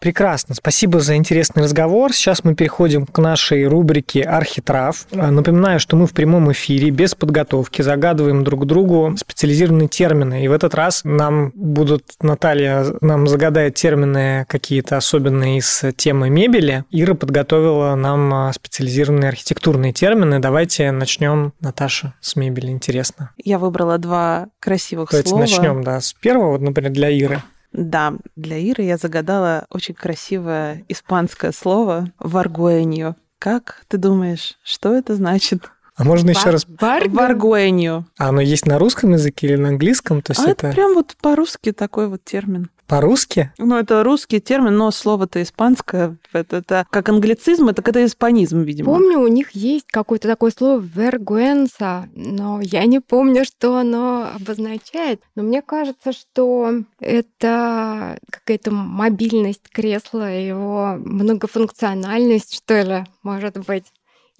Прекрасно, 0.00 0.54
спасибо 0.54 1.00
за 1.00 1.16
интересный 1.16 1.62
разговор. 1.62 2.14
Сейчас 2.14 2.42
мы 2.42 2.54
переходим 2.54 3.04
к 3.04 3.18
нашей 3.18 3.66
рубрике 3.66 4.22
«Архитрав». 4.22 5.06
А, 5.12 5.30
Напоминаю, 5.30 5.78
что 5.78 5.94
мы 5.94 6.06
в 6.06 6.14
прямом 6.14 6.50
эфире, 6.52 6.88
без 6.88 7.14
подготовки, 7.14 7.82
загадываем 7.82 8.42
друг 8.42 8.64
другу 8.64 9.14
специализированные 9.18 9.88
термины. 9.88 10.42
И 10.42 10.48
в 10.48 10.52
этот 10.52 10.74
раз 10.74 11.02
нам 11.04 11.52
будут, 11.54 12.14
Наталья 12.22 12.86
нам 13.02 13.28
загадает 13.28 13.74
термины 13.74 14.46
какие-то 14.48 14.96
особенные 14.96 15.58
из 15.58 15.84
темы 15.96 16.30
мебели. 16.30 16.84
Ира 16.90 17.12
подготовила 17.12 17.94
нам 17.94 18.32
а, 18.32 18.52
специализированные 18.54 19.28
архитектурные 19.28 19.92
термины. 19.92 20.38
Давайте 20.38 20.92
начнем, 20.92 21.52
Наташа, 21.60 22.14
с 22.22 22.36
мебели. 22.36 22.70
Интересно. 22.70 23.32
Я 23.36 23.58
выбрала 23.58 23.98
два 23.98 24.48
красивых 24.60 25.10
Давайте 25.10 25.28
слова. 25.28 25.42
начнем, 25.42 25.84
да, 25.84 26.00
с 26.00 26.14
первого, 26.14 26.52
вот, 26.52 26.62
например, 26.62 26.90
для 26.90 27.10
Иры. 27.10 27.42
Да, 27.72 28.14
для 28.36 28.58
Иры 28.58 28.84
я 28.84 28.96
загадала 28.96 29.66
очень 29.70 29.94
красивое 29.94 30.84
испанское 30.88 31.52
слово 31.52 32.12
«варгуэньо». 32.18 33.16
Как 33.38 33.82
ты 33.88 33.96
думаешь, 33.96 34.58
что 34.62 34.94
это 34.94 35.14
значит? 35.14 35.70
А 35.96 36.04
можно 36.04 36.30
еще 36.30 36.50
раз... 36.50 36.66
Варгуэньо. 36.68 38.06
А 38.18 38.28
оно 38.28 38.40
есть 38.40 38.66
на 38.66 38.78
русском 38.78 39.12
языке 39.12 39.48
или 39.48 39.56
на 39.56 39.68
английском? 39.68 40.22
То 40.22 40.32
есть 40.32 40.40
А 40.40 40.50
это, 40.50 40.68
это 40.68 40.74
прям 40.74 40.94
вот 40.94 41.16
по-русски 41.20 41.72
такой 41.72 42.08
вот 42.08 42.24
термин. 42.24 42.70
По-русски? 42.90 43.52
Ну, 43.56 43.76
это 43.76 44.02
русский 44.02 44.40
термин, 44.40 44.76
но 44.76 44.90
слово-то 44.90 45.40
испанское. 45.40 46.18
Это, 46.32 46.56
это 46.56 46.86
как 46.90 47.08
англицизм, 47.08 47.68
это 47.68 47.82
когда 47.82 48.04
испанизм, 48.04 48.62
видимо. 48.62 48.92
Помню, 48.92 49.20
у 49.20 49.28
них 49.28 49.52
есть 49.52 49.86
какое-то 49.86 50.26
такое 50.26 50.50
слово 50.50 50.80
«вергуэнса», 50.80 52.08
но 52.16 52.60
я 52.60 52.84
не 52.86 52.98
помню, 52.98 53.44
что 53.44 53.76
оно 53.76 54.30
обозначает. 54.34 55.22
Но 55.36 55.44
мне 55.44 55.62
кажется, 55.62 56.12
что 56.12 56.82
это 56.98 58.18
какая-то 58.28 58.72
мобильность 58.72 59.68
кресла, 59.70 60.28
его 60.28 60.96
многофункциональность, 60.98 62.56
что 62.56 62.82
ли, 62.82 63.04
может 63.22 63.56
быть. 63.64 63.84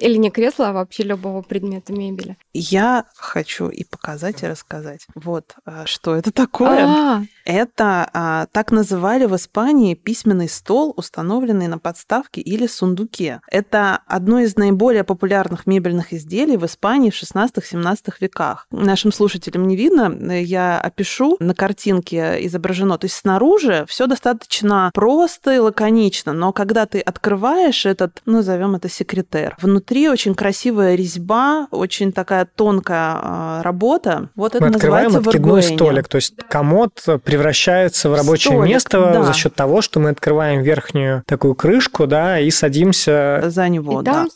Или 0.01 0.17
не 0.17 0.31
кресла, 0.31 0.71
а 0.71 0.73
вообще 0.73 1.03
любого 1.03 1.43
предмета 1.43 1.93
мебели. 1.93 2.37
Я 2.55 3.05
хочу 3.17 3.69
и 3.69 3.85
показать, 3.85 4.43
и 4.43 4.47
рассказать. 4.47 5.07
Вот, 5.15 5.55
а, 5.67 5.85
что 5.87 6.15
это 6.15 6.33
такое. 6.33 6.87
А, 6.87 7.23
Это 7.45 8.09
а, 8.13 8.47
так 8.53 8.71
называли 8.71 9.27
в 9.27 9.37
Испании 9.37 9.95
письменный 9.95 10.49
стол, 10.49 10.95
установленный 10.97 11.69
на 11.69 11.79
подставке 11.79 12.41
или 12.41 12.67
сундуке. 12.67 13.41
Это 13.51 14.01
одно 14.07 14.41
из 14.41 14.57
наиболее 14.57 15.05
популярных 15.05 15.67
мебельных 15.67 16.13
изделий 16.13 16.57
в 16.57 16.65
Испании 16.65 17.11
в 17.11 17.23
16-17 17.23 18.13
веках. 18.21 18.67
Нашим 18.71 19.13
слушателям 19.13 19.67
не 19.67 19.77
видно, 19.77 20.41
я 20.41 20.81
опишу. 20.81 21.37
На 21.41 21.55
картинке 21.55 22.47
изображено. 22.47 22.99
То 22.99 23.07
есть 23.07 23.17
снаружи 23.17 23.85
все 23.89 24.07
достаточно 24.07 24.91
просто 24.95 25.55
и 25.55 25.59
лаконично, 25.59 26.33
но 26.33 26.53
когда 26.53 26.87
ты 26.87 27.01
открываешь 27.01 27.85
этот, 27.85 28.23
назовем 28.27 28.77
это 28.77 28.89
секретер, 28.89 29.57
внутри 29.61 29.90
очень 30.09 30.35
красивая 30.35 30.95
резьба, 30.95 31.67
очень 31.71 32.13
такая 32.13 32.47
тонкая 32.47 33.19
а, 33.21 33.63
работа. 33.63 34.29
Вот 34.35 34.55
это 34.55 34.65
Мы 34.65 34.71
открываем 34.71 35.17
откидной 35.17 35.63
столик. 35.63 36.09
То 36.09 36.17
есть 36.17 36.35
комод 36.49 37.03
превращается 37.25 38.09
в 38.11 38.15
рабочее 38.15 38.55
Столик, 38.55 38.71
место 38.71 38.99
да. 39.13 39.23
за 39.23 39.33
счет 39.33 39.55
того, 39.55 39.83
что 39.83 40.01
мы 40.01 40.11
открываем 40.11 40.63
верхнюю 40.63 41.23
такую 41.27 41.55
крышку, 41.55 42.07
да, 42.07 42.39
и 42.39 42.51
садимся. 42.51 43.43
за 43.47 43.69
него, 43.69 44.01
и 44.01 44.05
да. 44.05 44.13
там 44.13 44.29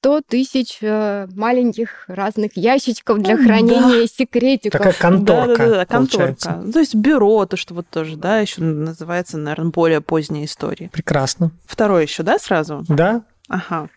100 0.00 0.22
тысяч 0.28 0.78
э, 0.80 1.26
маленьких 1.34 2.04
разных 2.08 2.56
ящичков 2.56 3.20
для 3.20 3.36
Ну, 3.36 3.44
хранения 3.44 4.06
секретиков. 4.06 4.78
Такая 4.78 4.94
конторка, 4.94 5.56
Да-да-да, 5.56 5.86
получается. 5.86 6.48
конторка. 6.48 6.66
Ну, 6.66 6.72
То 6.72 6.78
есть 6.78 6.94
бюро, 6.94 7.46
то, 7.46 7.56
что 7.56 7.74
вот 7.74 7.86
тоже, 7.88 8.16
да, 8.16 8.40
еще 8.40 8.62
называется, 8.62 9.38
наверное, 9.38 9.70
более 9.70 10.00
поздняя 10.00 10.44
история. 10.44 10.88
Прекрасно. 10.90 11.50
Второе 11.66 12.02
еще, 12.02 12.22
да, 12.22 12.38
сразу? 12.38 12.84
Да? 12.88 13.22
Ага. 13.48 13.88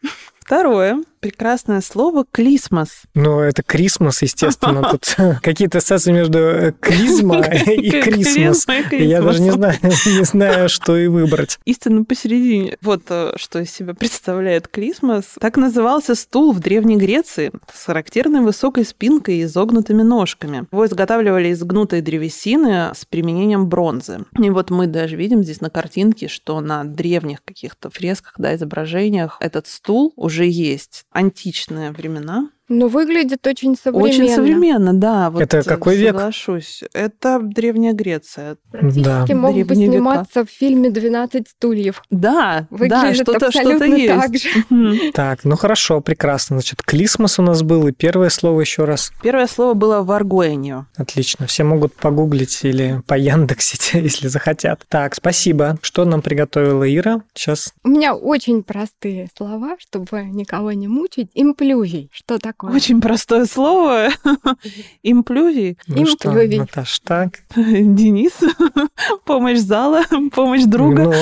Второе. 0.44 1.02
Прекрасное 1.22 1.80
слово 1.80 2.26
«клисмос». 2.30 3.04
Ну, 3.16 3.40
это 3.40 3.64
Крисмас, 3.64 4.22
естественно. 4.22 4.84
Тут 4.92 5.16
какие-то 5.42 5.78
ассоциации 5.78 6.12
между 6.12 6.38
э, 6.38 6.74
клизма 6.82 7.40
и 7.66 7.80
И 7.80 9.06
Я 9.06 9.22
даже 9.22 9.40
не 9.40 9.50
Крисмос. 9.52 9.54
знаю, 9.56 9.76
не 9.84 10.26
знаю, 10.26 10.68
что 10.68 10.98
и 10.98 11.08
выбрать. 11.08 11.60
Истинно 11.64 12.04
посередине. 12.04 12.78
Вот 12.82 13.04
э, 13.08 13.32
что 13.38 13.60
из 13.60 13.72
себя 13.72 13.94
представляет 13.94 14.68
клисмос. 14.68 15.36
Так 15.40 15.56
назывался 15.56 16.16
стул 16.16 16.52
в 16.52 16.60
Древней 16.60 16.98
Греции 16.98 17.54
с 17.74 17.86
характерной 17.86 18.42
высокой 18.42 18.84
спинкой 18.84 19.36
и 19.38 19.44
изогнутыми 19.44 20.02
ножками. 20.02 20.66
Его 20.74 20.86
изготавливали 20.86 21.48
из 21.48 21.64
гнутой 21.64 22.02
древесины 22.02 22.92
с 22.94 23.06
применением 23.06 23.70
бронзы. 23.70 24.26
И 24.38 24.50
вот 24.50 24.72
мы 24.72 24.88
даже 24.88 25.16
видим 25.16 25.42
здесь 25.42 25.62
на 25.62 25.70
картинке, 25.70 26.28
что 26.28 26.60
на 26.60 26.84
древних 26.84 27.42
каких-то 27.46 27.90
фресках, 27.90 28.34
да, 28.38 28.54
изображениях 28.54 29.38
этот 29.40 29.68
стул 29.68 30.12
уже 30.18 30.33
есть. 30.42 31.06
Античные 31.12 31.92
времена. 31.92 32.50
Но 32.70 32.88
выглядит 32.88 33.46
очень 33.46 33.76
современно. 33.76 34.10
Очень 34.10 34.30
современно, 34.34 34.94
да. 34.94 35.30
Вот 35.30 35.42
Это 35.42 35.64
какой 35.64 35.98
век? 35.98 36.16
Соглашусь. 36.16 36.84
Это 36.94 37.40
Древняя 37.42 37.94
Греция. 37.94 38.58
Практически 38.72 39.34
мог 39.34 39.54
бы 39.54 39.64
Древние 39.66 39.88
века. 39.88 39.92
сниматься 39.98 40.46
в 40.46 40.50
фильме 40.50 40.90
«12 40.90 41.46
стульев». 41.50 42.02
Да, 42.10 42.34
да, 42.34 42.68
Выглядит 42.70 43.16
что-то 43.16 43.52
что 43.52 43.60
абсолютно 43.60 43.84
есть. 43.96 44.08
так 44.08 44.38
же. 44.38 45.12
Так, 45.12 45.44
ну 45.44 45.58
хорошо, 45.58 46.00
прекрасно. 46.00 46.56
Значит, 46.58 46.82
Клисмас 46.84 47.38
у 47.38 47.42
нас 47.42 47.64
был, 47.64 47.88
и 47.88 47.92
первое 47.92 48.30
слово 48.30 48.62
еще 48.62 48.86
раз. 48.86 49.12
Первое 49.22 49.48
слово 49.48 49.74
было 49.74 50.02
«варгуэньо». 50.02 50.88
Отлично. 50.96 51.48
Все 51.48 51.64
могут 51.66 51.94
погуглить 51.96 52.62
или 52.64 53.02
пояндексить, 53.08 53.92
если 53.94 54.30
захотят. 54.30 54.86
Так, 54.88 55.16
спасибо. 55.16 55.78
Что 55.82 56.06
нам 56.06 56.22
приготовила 56.22 56.84
Ира? 56.92 57.22
Сейчас 57.34 57.74
У 57.84 57.90
меня 57.90 58.16
очень 58.16 58.64
простые 58.64 59.28
слова, 59.38 59.76
чтобы 59.80 60.24
никого 60.24 60.72
не 60.72 60.88
мучить. 60.88 61.30
Имплюзий. 61.34 62.10
Что 62.14 62.38
такое? 62.40 62.53
Очень 62.60 63.02
простое 63.02 63.46
слово. 63.46 64.10
Имплюзий. 65.04 65.78
ну 65.88 65.98
Им 65.98 66.08
что, 66.08 66.32
клювей. 66.32 66.60
Наташ, 66.60 67.00
так? 67.00 67.40
Денис. 67.56 68.34
Помощь 69.26 69.60
зала, 69.60 70.04
помощь 70.34 70.64
друга. 70.64 71.04
Ну, 71.04 71.14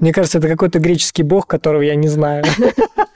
мне 0.00 0.12
кажется, 0.12 0.38
это 0.38 0.48
какой-то 0.48 0.78
греческий 0.78 1.22
бог, 1.22 1.46
которого 1.46 1.82
я 1.82 1.94
не 1.94 2.08
знаю. 2.08 2.44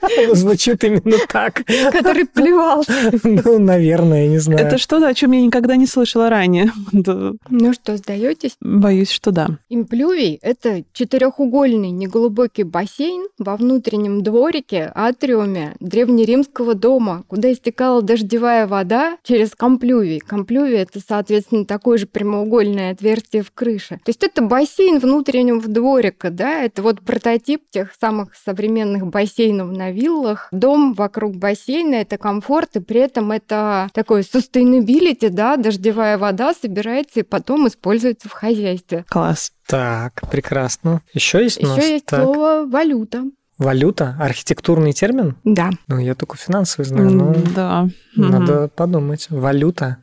Звучит 0.33 0.83
именно 0.83 1.17
так. 1.27 1.63
Который 1.91 2.25
плевался. 2.25 3.11
Ну, 3.23 3.59
наверное, 3.59 4.27
не 4.27 4.37
знаю. 4.37 4.65
Это 4.65 4.77
что-то, 4.77 5.07
о 5.07 5.13
чем 5.13 5.31
я 5.31 5.41
никогда 5.41 5.75
не 5.75 5.87
слышала 5.87 6.29
ранее. 6.29 6.71
Ну 7.49 7.73
что, 7.73 7.97
сдаетесь? 7.97 8.55
Боюсь, 8.61 9.09
что 9.09 9.31
да. 9.31 9.47
Имплювий– 9.69 10.39
это 10.41 10.83
четырехугольный 10.93 11.91
неглубокий 11.91 12.63
бассейн 12.63 13.27
во 13.37 13.55
внутреннем 13.55 14.23
дворике, 14.23 14.91
атриуме 14.93 15.75
древнеримского 15.79 16.75
дома, 16.75 17.23
куда 17.27 17.51
истекала 17.51 18.01
дождевая 18.01 18.67
вода 18.67 19.17
через 19.23 19.51
комплювий. 19.55 20.19
Комплювий– 20.19 20.77
это, 20.77 20.99
соответственно, 21.05 21.65
такое 21.65 21.97
же 21.97 22.05
прямоугольное 22.07 22.91
отверстие 22.91 23.43
в 23.43 23.51
крыше. 23.51 23.99
То 24.03 24.09
есть 24.09 24.23
это 24.23 24.41
бассейн 24.41 24.99
внутреннего 24.99 25.61
дворика, 25.61 26.29
да, 26.29 26.63
это 26.63 26.81
вот 26.81 27.01
прототип 27.01 27.63
тех 27.69 27.93
самых 27.99 28.35
современных 28.35 29.07
бассейнов 29.07 29.71
на 29.71 29.88
виллах. 29.91 30.47
Дом 30.51 30.93
вокруг 30.93 31.35
бассейна– 31.35 31.95
это 31.95 32.17
комфорт, 32.17 32.75
и 32.75 32.79
при 32.79 33.01
этом 33.01 33.31
это 33.31 33.89
такое 33.93 34.23
sustainability, 34.23 35.29
да, 35.29 35.57
дождевая 35.57 36.17
вода 36.17 36.53
собирается 36.53 37.21
и 37.21 37.23
потом 37.23 37.67
используется 37.67 38.29
в 38.29 38.33
хозяйстве. 38.33 39.05
Класс. 39.09 39.51
Так, 39.67 40.21
прекрасно. 40.31 41.01
Еще 41.13 41.43
есть 41.43 41.63
у 41.63 41.67
нас? 41.67 41.77
Еще 41.77 41.93
есть 41.93 42.05
Так. 42.05 42.23
слово 42.23 42.65
«валюта». 42.65 43.23
Валюта? 43.57 44.15
Архитектурный 44.19 44.93
термин? 44.93 45.35
Да. 45.43 45.69
Ну, 45.87 45.99
я 45.99 46.15
только 46.15 46.37
финансовый 46.37 46.85
знаю, 46.85 47.11
но 47.11 47.35
Да. 47.53 47.89
Надо 48.15 48.69
подумать. 48.69 49.27
Валюта? 49.29 49.97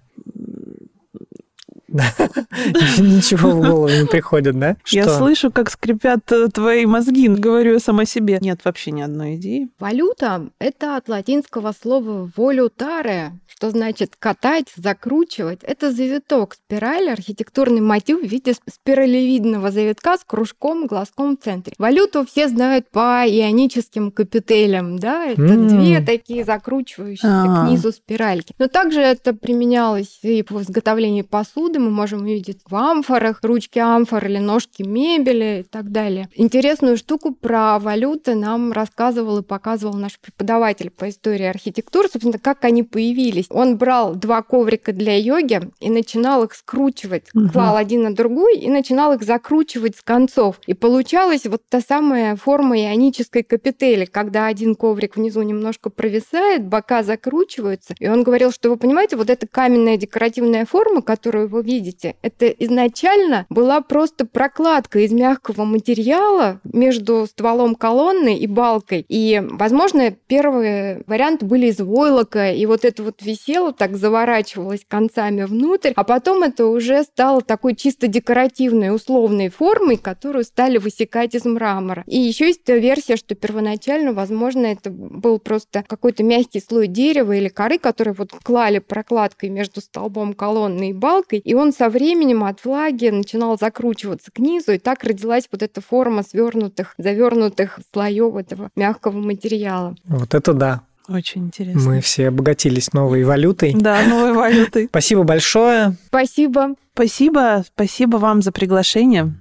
Ничего 1.88 3.50
в 3.50 3.60
голову 3.60 3.88
не 3.88 4.06
приходит, 4.06 4.58
да? 4.58 4.76
Я 4.88 5.08
слышу, 5.08 5.50
как 5.50 5.70
скрипят 5.70 6.30
э, 6.32 6.48
твои 6.48 6.86
мозги, 6.86 7.28
говорю 7.28 7.74
я 7.74 7.80
сама 7.80 8.04
себе. 8.04 8.38
Нет 8.40 8.60
вообще 8.64 8.90
ни 8.90 9.02
одной 9.02 9.36
идеи. 9.36 9.68
Валюта– 9.78 10.48
это 10.58 10.96
от 10.96 11.08
латинского 11.08 11.72
слова 11.72 12.30
«волютаре», 12.36 13.32
что 13.46 13.70
значит 13.70 14.16
катать, 14.18 14.66
закручивать. 14.76 15.60
Это 15.62 15.90
завиток, 15.90 16.54
спираль, 16.54 17.08
архитектурный 17.08 17.80
мотив 17.80 18.20
в 18.20 18.26
виде 18.26 18.54
спиралевидного 18.68 19.70
завитка 19.70 20.18
с 20.18 20.24
кружком, 20.24 20.86
глазком 20.86 21.36
в 21.36 21.40
центре. 21.42 21.74
Валюту 21.78 22.26
все 22.26 22.48
знают 22.48 22.90
по 22.90 23.24
ионическим 23.26 24.10
капителям, 24.10 24.98
да, 24.98 25.26
это 25.26 25.56
две 25.56 26.00
такие 26.00 26.44
закручивающиеся 26.44 27.26
А. 27.28 27.66
к 27.66 27.70
низу 27.70 27.92
спиральки. 27.92 28.54
Но 28.58 28.68
также 28.68 29.00
это 29.00 29.32
применялось 29.32 30.18
и 30.22 30.42
по 30.42 30.60
изготовлению 30.60 31.24
посуды, 31.24 31.78
мы 31.86 31.92
можем 31.92 32.22
увидеть 32.22 32.58
в 32.68 32.74
амфорах, 32.74 33.38
ручки 33.42 33.78
амфор 33.78 34.24
или 34.26 34.38
ножки 34.38 34.82
мебели 34.82 35.60
и 35.60 35.62
так 35.62 35.90
далее. 35.90 36.28
Интересную 36.34 36.96
штуку 36.96 37.32
про 37.34 37.78
валюты 37.78 38.34
нам 38.34 38.72
рассказывал 38.72 39.38
и 39.38 39.42
показывал 39.42 39.94
наш 39.94 40.18
преподаватель 40.18 40.90
по 40.90 41.08
истории 41.08 41.44
архитектуры, 41.46 42.08
собственно, 42.08 42.38
как 42.38 42.64
они 42.64 42.82
появились. 42.82 43.46
Он 43.50 43.76
брал 43.76 44.14
два 44.14 44.42
коврика 44.42 44.92
для 44.92 45.16
йоги 45.16 45.60
и 45.80 45.90
начинал 45.90 46.44
их 46.44 46.54
скручивать, 46.54 47.24
Мгм. 47.34 47.50
клал 47.50 47.76
один 47.76 48.02
на 48.02 48.14
другой 48.14 48.56
и 48.58 48.68
начинал 48.68 49.12
их 49.12 49.22
закручивать 49.22 49.96
с 49.96 50.02
концов. 50.02 50.60
И 50.66 50.74
получалась 50.74 51.46
вот 51.46 51.62
та 51.68 51.80
самая 51.80 52.36
форма 52.36 52.78
ионической 52.78 53.42
капители, 53.42 54.04
когда 54.04 54.46
один 54.46 54.74
коврик 54.74 55.16
внизу 55.16 55.42
немножко 55.42 55.90
провисает, 55.90 56.64
бока 56.66 57.02
закручиваются. 57.02 57.94
И 57.98 58.08
он 58.08 58.22
говорил, 58.22 58.50
что 58.52 58.70
вы 58.70 58.76
понимаете, 58.76 59.16
вот 59.16 59.30
эта 59.30 59.46
каменная 59.46 59.96
декоративная 59.96 60.66
форма, 60.66 61.02
которую 61.02 61.48
вы 61.48 61.62
видите, 61.66 62.14
это 62.22 62.46
изначально 62.46 63.46
была 63.50 63.80
просто 63.80 64.24
прокладка 64.24 65.00
из 65.00 65.12
мягкого 65.12 65.64
материала 65.64 66.60
между 66.64 67.26
стволом 67.26 67.74
колонны 67.74 68.38
и 68.38 68.46
балкой. 68.46 69.04
И, 69.08 69.42
возможно, 69.44 70.10
первые 70.10 71.02
варианты 71.06 71.44
были 71.44 71.66
из 71.66 71.78
войлока, 71.78 72.52
и 72.52 72.64
вот 72.66 72.84
это 72.84 73.02
вот 73.02 73.20
висело, 73.22 73.72
так 73.72 73.96
заворачивалось 73.96 74.84
концами 74.86 75.42
внутрь, 75.42 75.92
а 75.96 76.04
потом 76.04 76.42
это 76.44 76.66
уже 76.66 77.02
стало 77.02 77.42
такой 77.42 77.74
чисто 77.74 78.06
декоративной, 78.06 78.94
условной 78.94 79.48
формой, 79.48 79.96
которую 79.96 80.44
стали 80.44 80.78
высекать 80.78 81.34
из 81.34 81.44
мрамора. 81.44 82.04
И 82.06 82.18
еще 82.18 82.46
есть 82.46 82.66
версия, 82.68 83.16
что 83.16 83.34
первоначально, 83.34 84.12
возможно, 84.12 84.66
это 84.66 84.90
был 84.90 85.38
просто 85.40 85.84
какой-то 85.86 86.22
мягкий 86.22 86.60
слой 86.60 86.86
дерева 86.86 87.32
или 87.32 87.48
коры, 87.48 87.78
который 87.78 88.14
вот 88.14 88.30
клали 88.42 88.78
прокладкой 88.78 89.48
между 89.48 89.80
столбом 89.80 90.34
колонны 90.34 90.90
и 90.90 90.92
балкой, 90.92 91.38
и 91.38 91.54
он 91.56 91.72
со 91.72 91.88
временем 91.88 92.44
от 92.44 92.64
влаги 92.64 93.08
начинал 93.08 93.58
закручиваться 93.58 94.30
к 94.30 94.38
низу, 94.38 94.72
и 94.72 94.78
так 94.78 95.04
родилась 95.04 95.48
вот 95.50 95.62
эта 95.62 95.80
форма 95.80 96.22
свернутых, 96.22 96.94
завернутых 96.98 97.80
слоев 97.92 98.36
этого 98.36 98.70
мягкого 98.76 99.18
материала. 99.18 99.96
Вот 100.04 100.34
это 100.34 100.52
да. 100.52 100.82
Очень 101.08 101.46
интересно. 101.46 101.80
Мы 101.80 102.00
все 102.00 102.28
обогатились 102.28 102.92
новой 102.92 103.22
валютой. 103.22 103.74
Да, 103.74 104.02
новой 104.04 104.32
валютой. 104.32 104.86
Спасибо 104.86 105.22
большое. 105.22 105.96
Спасибо. 106.08 106.74
Спасибо, 106.94 107.64
спасибо 107.74 108.16
вам 108.16 108.42
за 108.42 108.50
приглашение. 108.50 109.34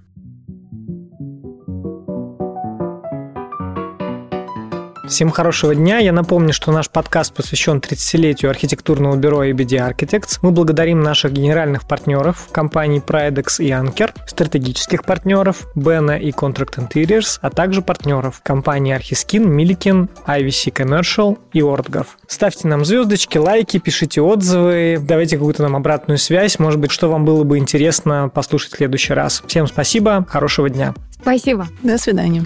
Всем 5.08 5.30
хорошего 5.30 5.76
дня. 5.76 6.00
Я 6.00 6.12
напомню, 6.12 6.52
что 6.52 6.72
наш 6.72 6.90
подкаст 6.90 7.34
посвящен 7.34 7.78
30-летию 7.78 8.50
архитектурного 8.50 9.16
бюро 9.16 9.46
ABD 9.46 9.94
Architects. 9.94 10.40
Мы 10.42 10.52
благодарим 10.52 11.02
наших 11.02 11.32
генеральных 11.32 11.88
партнеров 11.88 12.48
компаний 12.52 13.00
Pridex 13.06 13.64
и 13.64 13.70
Anker, 13.70 14.12
стратегических 14.26 15.04
партнеров 15.06 15.68
Bena 15.76 16.20
и 16.20 16.32
Contract 16.32 16.78
Interiors, 16.80 17.38
а 17.42 17.52
также 17.52 17.84
партнеров 17.84 18.42
компании 18.44 18.98
Archiskin, 18.98 19.46
Milliken, 19.46 20.10
IVC 20.26 20.74
Commercial 20.74 21.38
и 21.54 21.60
Ortgov. 21.60 22.08
Ставьте 22.28 22.68
нам 22.68 22.84
звездочки, 22.84 23.38
лайки, 23.38 23.78
пишите 23.78 24.22
отзывы, 24.22 24.98
давайте 25.00 25.38
какую-то 25.38 25.62
нам 25.62 25.76
обратную 25.76 26.18
связь, 26.18 26.58
может 26.58 26.80
быть, 26.80 26.92
что 26.92 27.10
вам 27.10 27.26
было 27.26 27.44
бы 27.44 27.60
интересно 27.60 28.32
послушать 28.34 28.74
в 28.74 28.78
следующий 28.78 29.14
раз. 29.14 29.44
Всем 29.46 29.68
спасибо, 29.68 30.26
хорошего 30.28 30.68
дня. 30.70 30.96
Спасибо. 31.22 31.68
До 31.84 31.98
свидания. 32.00 32.46